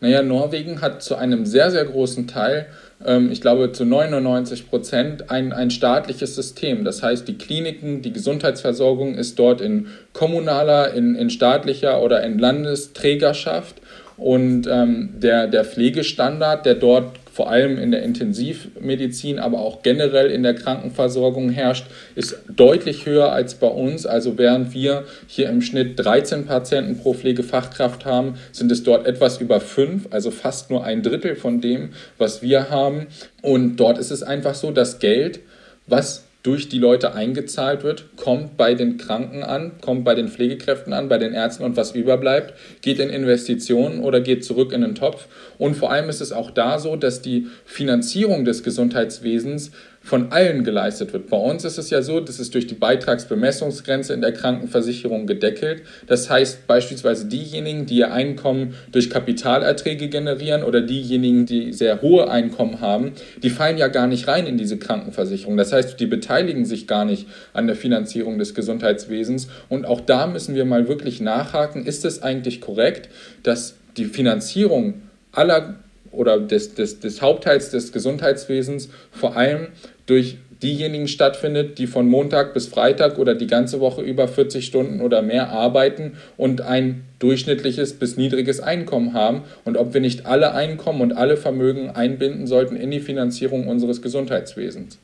Naja, 0.00 0.22
Norwegen 0.22 0.80
hat 0.80 1.02
zu 1.02 1.16
einem 1.16 1.44
sehr, 1.44 1.70
sehr 1.70 1.84
großen 1.84 2.26
Teil, 2.26 2.66
ähm, 3.04 3.30
ich 3.30 3.40
glaube 3.40 3.72
zu 3.72 3.84
99 3.84 4.68
Prozent, 4.68 5.30
ein, 5.30 5.52
ein 5.52 5.70
staatliches 5.70 6.34
System. 6.34 6.84
Das 6.84 7.02
heißt, 7.02 7.28
die 7.28 7.36
Kliniken, 7.36 8.00
die 8.00 8.12
Gesundheitsversorgung 8.12 9.14
ist 9.14 9.38
dort 9.38 9.60
in 9.60 9.88
kommunaler, 10.12 10.94
in, 10.94 11.14
in 11.14 11.28
staatlicher 11.28 12.02
oder 12.02 12.22
in 12.22 12.38
Landesträgerschaft. 12.38 13.76
Und 14.20 14.66
ähm, 14.70 15.14
der, 15.16 15.46
der 15.46 15.64
Pflegestandard, 15.64 16.66
der 16.66 16.74
dort 16.74 17.18
vor 17.32 17.50
allem 17.50 17.78
in 17.78 17.90
der 17.90 18.02
Intensivmedizin, 18.02 19.38
aber 19.38 19.60
auch 19.60 19.82
generell 19.82 20.30
in 20.30 20.42
der 20.42 20.54
Krankenversorgung 20.54 21.48
herrscht, 21.48 21.86
ist 22.16 22.36
deutlich 22.54 23.06
höher 23.06 23.32
als 23.32 23.54
bei 23.54 23.68
uns. 23.68 24.04
Also 24.04 24.36
während 24.36 24.74
wir 24.74 25.04
hier 25.26 25.48
im 25.48 25.62
Schnitt 25.62 25.98
13 25.98 26.44
Patienten 26.44 26.98
pro 26.98 27.14
Pflegefachkraft 27.14 28.04
haben, 28.04 28.34
sind 28.52 28.70
es 28.70 28.82
dort 28.82 29.06
etwas 29.06 29.40
über 29.40 29.58
fünf, 29.58 30.08
also 30.10 30.30
fast 30.30 30.70
nur 30.70 30.84
ein 30.84 31.02
Drittel 31.02 31.34
von 31.34 31.62
dem, 31.62 31.94
was 32.18 32.42
wir 32.42 32.68
haben. 32.68 33.06
Und 33.40 33.76
dort 33.76 33.96
ist 33.96 34.10
es 34.10 34.22
einfach 34.22 34.54
so, 34.54 34.70
dass 34.70 34.98
Geld, 34.98 35.40
was 35.86 36.26
durch 36.42 36.68
die 36.68 36.78
Leute 36.78 37.14
eingezahlt 37.14 37.82
wird, 37.82 38.16
kommt 38.16 38.56
bei 38.56 38.74
den 38.74 38.96
Kranken 38.96 39.42
an, 39.42 39.72
kommt 39.80 40.04
bei 40.04 40.14
den 40.14 40.28
Pflegekräften 40.28 40.92
an, 40.92 41.08
bei 41.08 41.18
den 41.18 41.34
Ärzten 41.34 41.64
und 41.64 41.76
was 41.76 41.92
überbleibt, 41.92 42.54
geht 42.80 42.98
in 42.98 43.10
Investitionen 43.10 44.00
oder 44.00 44.20
geht 44.20 44.44
zurück 44.44 44.72
in 44.72 44.80
den 44.80 44.94
Topf. 44.94 45.26
Und 45.58 45.76
vor 45.76 45.92
allem 45.92 46.08
ist 46.08 46.20
es 46.20 46.32
auch 46.32 46.50
da 46.50 46.78
so, 46.78 46.96
dass 46.96 47.20
die 47.20 47.48
Finanzierung 47.66 48.44
des 48.44 48.62
Gesundheitswesens 48.62 49.70
von 50.02 50.32
allen 50.32 50.64
geleistet 50.64 51.12
wird. 51.12 51.28
Bei 51.28 51.36
uns 51.36 51.64
ist 51.64 51.78
es 51.78 51.90
ja 51.90 52.00
so, 52.00 52.20
das 52.20 52.40
ist 52.40 52.54
durch 52.54 52.66
die 52.66 52.74
Beitragsbemessungsgrenze 52.74 54.14
in 54.14 54.22
der 54.22 54.32
Krankenversicherung 54.32 55.26
gedeckelt. 55.26 55.82
Das 56.06 56.30
heißt 56.30 56.66
beispielsweise 56.66 57.26
diejenigen, 57.26 57.84
die 57.86 57.98
ihr 57.98 58.12
Einkommen 58.12 58.74
durch 58.92 59.10
Kapitalerträge 59.10 60.08
generieren 60.08 60.62
oder 60.62 60.80
diejenigen, 60.80 61.44
die 61.44 61.72
sehr 61.72 62.00
hohe 62.00 62.30
Einkommen 62.30 62.80
haben, 62.80 63.12
die 63.42 63.50
fallen 63.50 63.76
ja 63.76 63.88
gar 63.88 64.06
nicht 64.06 64.26
rein 64.26 64.46
in 64.46 64.56
diese 64.56 64.78
Krankenversicherung. 64.78 65.56
Das 65.56 65.72
heißt, 65.72 66.00
die 66.00 66.06
beteiligen 66.06 66.64
sich 66.64 66.86
gar 66.86 67.04
nicht 67.04 67.28
an 67.52 67.66
der 67.66 67.76
Finanzierung 67.76 68.38
des 68.38 68.54
Gesundheitswesens. 68.54 69.48
Und 69.68 69.84
auch 69.84 70.00
da 70.00 70.26
müssen 70.26 70.54
wir 70.54 70.64
mal 70.64 70.88
wirklich 70.88 71.20
nachhaken, 71.20 71.84
ist 71.84 72.06
es 72.06 72.22
eigentlich 72.22 72.62
korrekt, 72.62 73.10
dass 73.42 73.74
die 73.96 74.06
Finanzierung 74.06 75.02
aller 75.32 75.76
oder 76.12 76.38
des, 76.38 76.74
des, 76.74 77.00
des 77.00 77.22
Hauptteils 77.22 77.70
des 77.70 77.92
Gesundheitswesens 77.92 78.88
vor 79.12 79.36
allem 79.36 79.68
durch 80.06 80.38
diejenigen 80.62 81.08
stattfindet, 81.08 81.78
die 81.78 81.86
von 81.86 82.08
Montag 82.08 82.52
bis 82.52 82.66
Freitag 82.66 83.18
oder 83.18 83.34
die 83.34 83.46
ganze 83.46 83.80
Woche 83.80 84.02
über 84.02 84.28
40 84.28 84.66
Stunden 84.66 85.00
oder 85.00 85.22
mehr 85.22 85.50
arbeiten 85.50 86.18
und 86.36 86.60
ein 86.60 87.04
durchschnittliches 87.18 87.94
bis 87.94 88.16
niedriges 88.16 88.60
Einkommen 88.60 89.14
haben 89.14 89.42
und 89.64 89.76
ob 89.76 89.94
wir 89.94 90.00
nicht 90.00 90.26
alle 90.26 90.52
Einkommen 90.52 91.00
und 91.00 91.12
alle 91.12 91.36
Vermögen 91.36 91.90
einbinden 91.90 92.46
sollten 92.46 92.76
in 92.76 92.90
die 92.90 93.00
Finanzierung 93.00 93.68
unseres 93.68 94.02
Gesundheitswesens. 94.02 94.98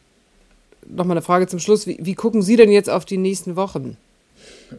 Nochmal 0.89 1.17
eine 1.17 1.23
Frage 1.23 1.47
zum 1.47 1.59
Schluss. 1.59 1.87
Wie, 1.87 1.99
wie 2.01 2.15
gucken 2.15 2.43
Sie 2.43 2.57
denn 2.57 2.71
jetzt 2.71 2.91
auf 2.91 3.05
die 3.05 3.19
nächsten 3.19 3.57
Wochen? 3.57 3.97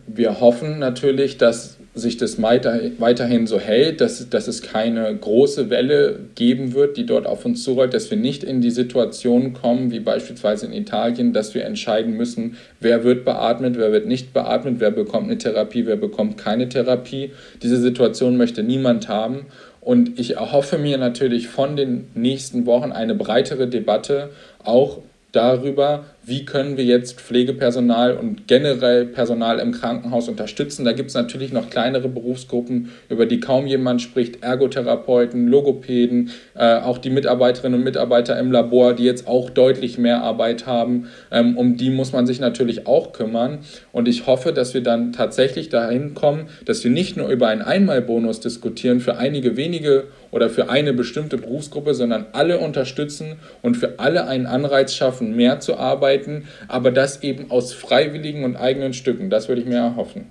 Wir 0.05 0.39
hoffen 0.41 0.79
natürlich, 0.79 1.37
dass 1.37 1.77
sich 1.97 2.17
das 2.17 2.41
weiterhin 2.41 3.47
so 3.47 3.59
hält, 3.59 4.01
dass, 4.01 4.29
dass 4.29 4.47
es 4.47 4.61
keine 4.61 5.15
große 5.15 5.69
Welle 5.69 6.19
geben 6.35 6.73
wird, 6.73 6.97
die 6.97 7.05
dort 7.05 7.25
auf 7.25 7.45
uns 7.45 7.63
zurollt, 7.63 7.93
dass 7.93 8.11
wir 8.11 8.17
nicht 8.17 8.43
in 8.43 8.61
die 8.61 8.69
Situation 8.69 9.53
kommen, 9.53 9.91
wie 9.91 9.99
beispielsweise 9.99 10.65
in 10.67 10.73
Italien, 10.73 11.33
dass 11.33 11.55
wir 11.55 11.65
entscheiden 11.65 12.15
müssen, 12.15 12.57
wer 12.79 13.03
wird 13.03 13.25
beatmet, 13.25 13.77
wer 13.77 13.91
wird 13.91 14.07
nicht 14.07 14.33
beatmet, 14.33 14.75
wer 14.79 14.91
bekommt 14.91 15.25
eine 15.25 15.37
Therapie, 15.37 15.85
wer 15.85 15.95
bekommt 15.95 16.37
keine 16.37 16.69
Therapie. 16.69 17.31
Diese 17.63 17.77
Situation 17.77 18.37
möchte 18.37 18.63
niemand 18.63 19.07
haben. 19.07 19.47
Und 19.81 20.19
ich 20.19 20.35
erhoffe 20.35 20.77
mir 20.77 20.97
natürlich 20.97 21.47
von 21.47 21.75
den 21.77 22.07
nächsten 22.13 22.65
Wochen 22.65 22.91
eine 22.91 23.15
breitere 23.15 23.67
Debatte, 23.67 24.29
auch 24.63 24.99
darüber, 25.31 26.05
wie 26.27 26.43
können 26.43 26.75
wir 26.75 26.83
jetzt 26.83 27.21
Pflegepersonal 27.21 28.17
und 28.17 28.49
generell 28.49 29.05
Personal 29.05 29.59
im 29.59 29.71
Krankenhaus 29.71 30.27
unterstützen. 30.27 30.83
Da 30.83 30.91
gibt 30.91 31.07
es 31.07 31.15
natürlich 31.15 31.53
noch 31.53 31.69
kleinere 31.69 32.09
Berufsgruppen, 32.09 32.89
über 33.07 33.25
die 33.25 33.39
kaum 33.39 33.65
jemand 33.65 34.01
spricht, 34.01 34.43
Ergotherapeuten, 34.43 35.47
Logopäden, 35.47 36.31
äh, 36.53 36.79
auch 36.79 36.97
die 36.97 37.11
Mitarbeiterinnen 37.11 37.79
und 37.79 37.85
Mitarbeiter 37.85 38.37
im 38.37 38.51
Labor, 38.51 38.93
die 38.93 39.05
jetzt 39.05 39.25
auch 39.25 39.49
deutlich 39.49 39.97
mehr 39.97 40.21
Arbeit 40.21 40.65
haben. 40.65 41.07
Ähm, 41.31 41.57
um 41.57 41.77
die 41.77 41.89
muss 41.89 42.11
man 42.11 42.27
sich 42.27 42.41
natürlich 42.41 42.87
auch 42.87 43.13
kümmern. 43.13 43.59
Und 43.93 44.09
ich 44.09 44.27
hoffe, 44.27 44.51
dass 44.51 44.73
wir 44.73 44.83
dann 44.83 45.13
tatsächlich 45.13 45.69
dahin 45.69 46.13
kommen, 46.13 46.49
dass 46.65 46.83
wir 46.83 46.91
nicht 46.91 47.15
nur 47.15 47.29
über 47.29 47.47
einen 47.47 47.61
Einmalbonus 47.61 48.41
diskutieren 48.41 48.99
für 48.99 49.15
einige 49.15 49.55
wenige 49.55 50.07
oder 50.31 50.49
für 50.49 50.69
eine 50.69 50.91
bestimmte 50.91 51.37
Berufsgruppe, 51.37 51.93
sondern 51.93 52.25
alle 52.33 52.59
unterstützen 52.59 53.37
und 53.61 53.77
für 53.77 53.97
alle 53.97 54.27
einen 54.27 54.45
Anreiz 54.45 54.93
schaffen, 54.93 55.33
mehr 55.33 55.61
zu 55.61 55.77
arbeiten 55.77 56.16
arbeiten, 56.17 56.47
aber 56.67 56.91
das 56.91 57.23
eben 57.23 57.49
aus 57.51 57.73
freiwilligen 57.73 58.43
und 58.43 58.55
eigenen 58.55 58.93
Stücken. 58.93 59.29
Das 59.29 59.47
würde 59.47 59.61
ich 59.61 59.67
mir 59.67 59.77
erhoffen. 59.77 60.25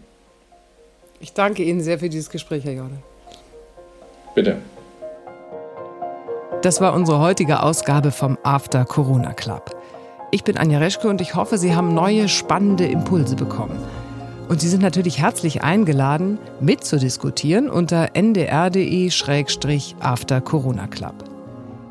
Ich 1.20 1.33
danke 1.33 1.62
Ihnen 1.62 1.81
sehr 1.81 1.99
für 1.99 2.11
dieses 2.11 2.31
Gespräch, 2.31 2.64
Herr 2.64 2.75
Jorde. 2.75 2.99
Bitte. 4.35 4.57
Das 6.62 6.81
war 6.81 6.94
unsere 6.94 7.20
heutige 7.20 7.62
Ausgabe 7.62 8.11
vom 8.11 8.38
After 8.42 8.85
Corona 8.85 9.33
Club. 9.33 9.77
Ich 10.31 10.42
bin 10.44 10.57
Anja 10.59 10.79
Reschke 10.79 11.09
und 11.09 11.20
ich 11.20 11.35
hoffe, 11.35 11.59
Sie 11.59 11.75
haben 11.75 11.94
neue 11.94 12.29
spannende 12.29 12.87
Impulse 12.87 13.37
bekommen. 13.37 13.79
Und 14.49 14.61
Sie 14.61 14.68
sind 14.68 14.83
natürlich 14.83 15.18
herzlich 15.18 15.62
eingeladen, 15.62 16.38
mitzudiskutieren 16.61 17.70
unter 17.70 18.11
ndr.de-after 18.14 19.61
Corona 20.40 20.87
Club. 20.87 21.36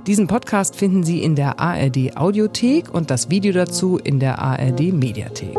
Diesen 0.08 0.28
Podcast 0.28 0.76
finden 0.76 1.04
Sie 1.04 1.24
in 1.24 1.36
der 1.36 1.60
ARD 1.60 2.15
Audiothek 2.15 2.94
und 2.94 3.10
das 3.10 3.32
Video 3.32 3.52
dazu 3.54 3.98
in 3.98 4.20
der 4.20 4.38
ARD 4.38 4.94
Mediathek. 4.94 5.58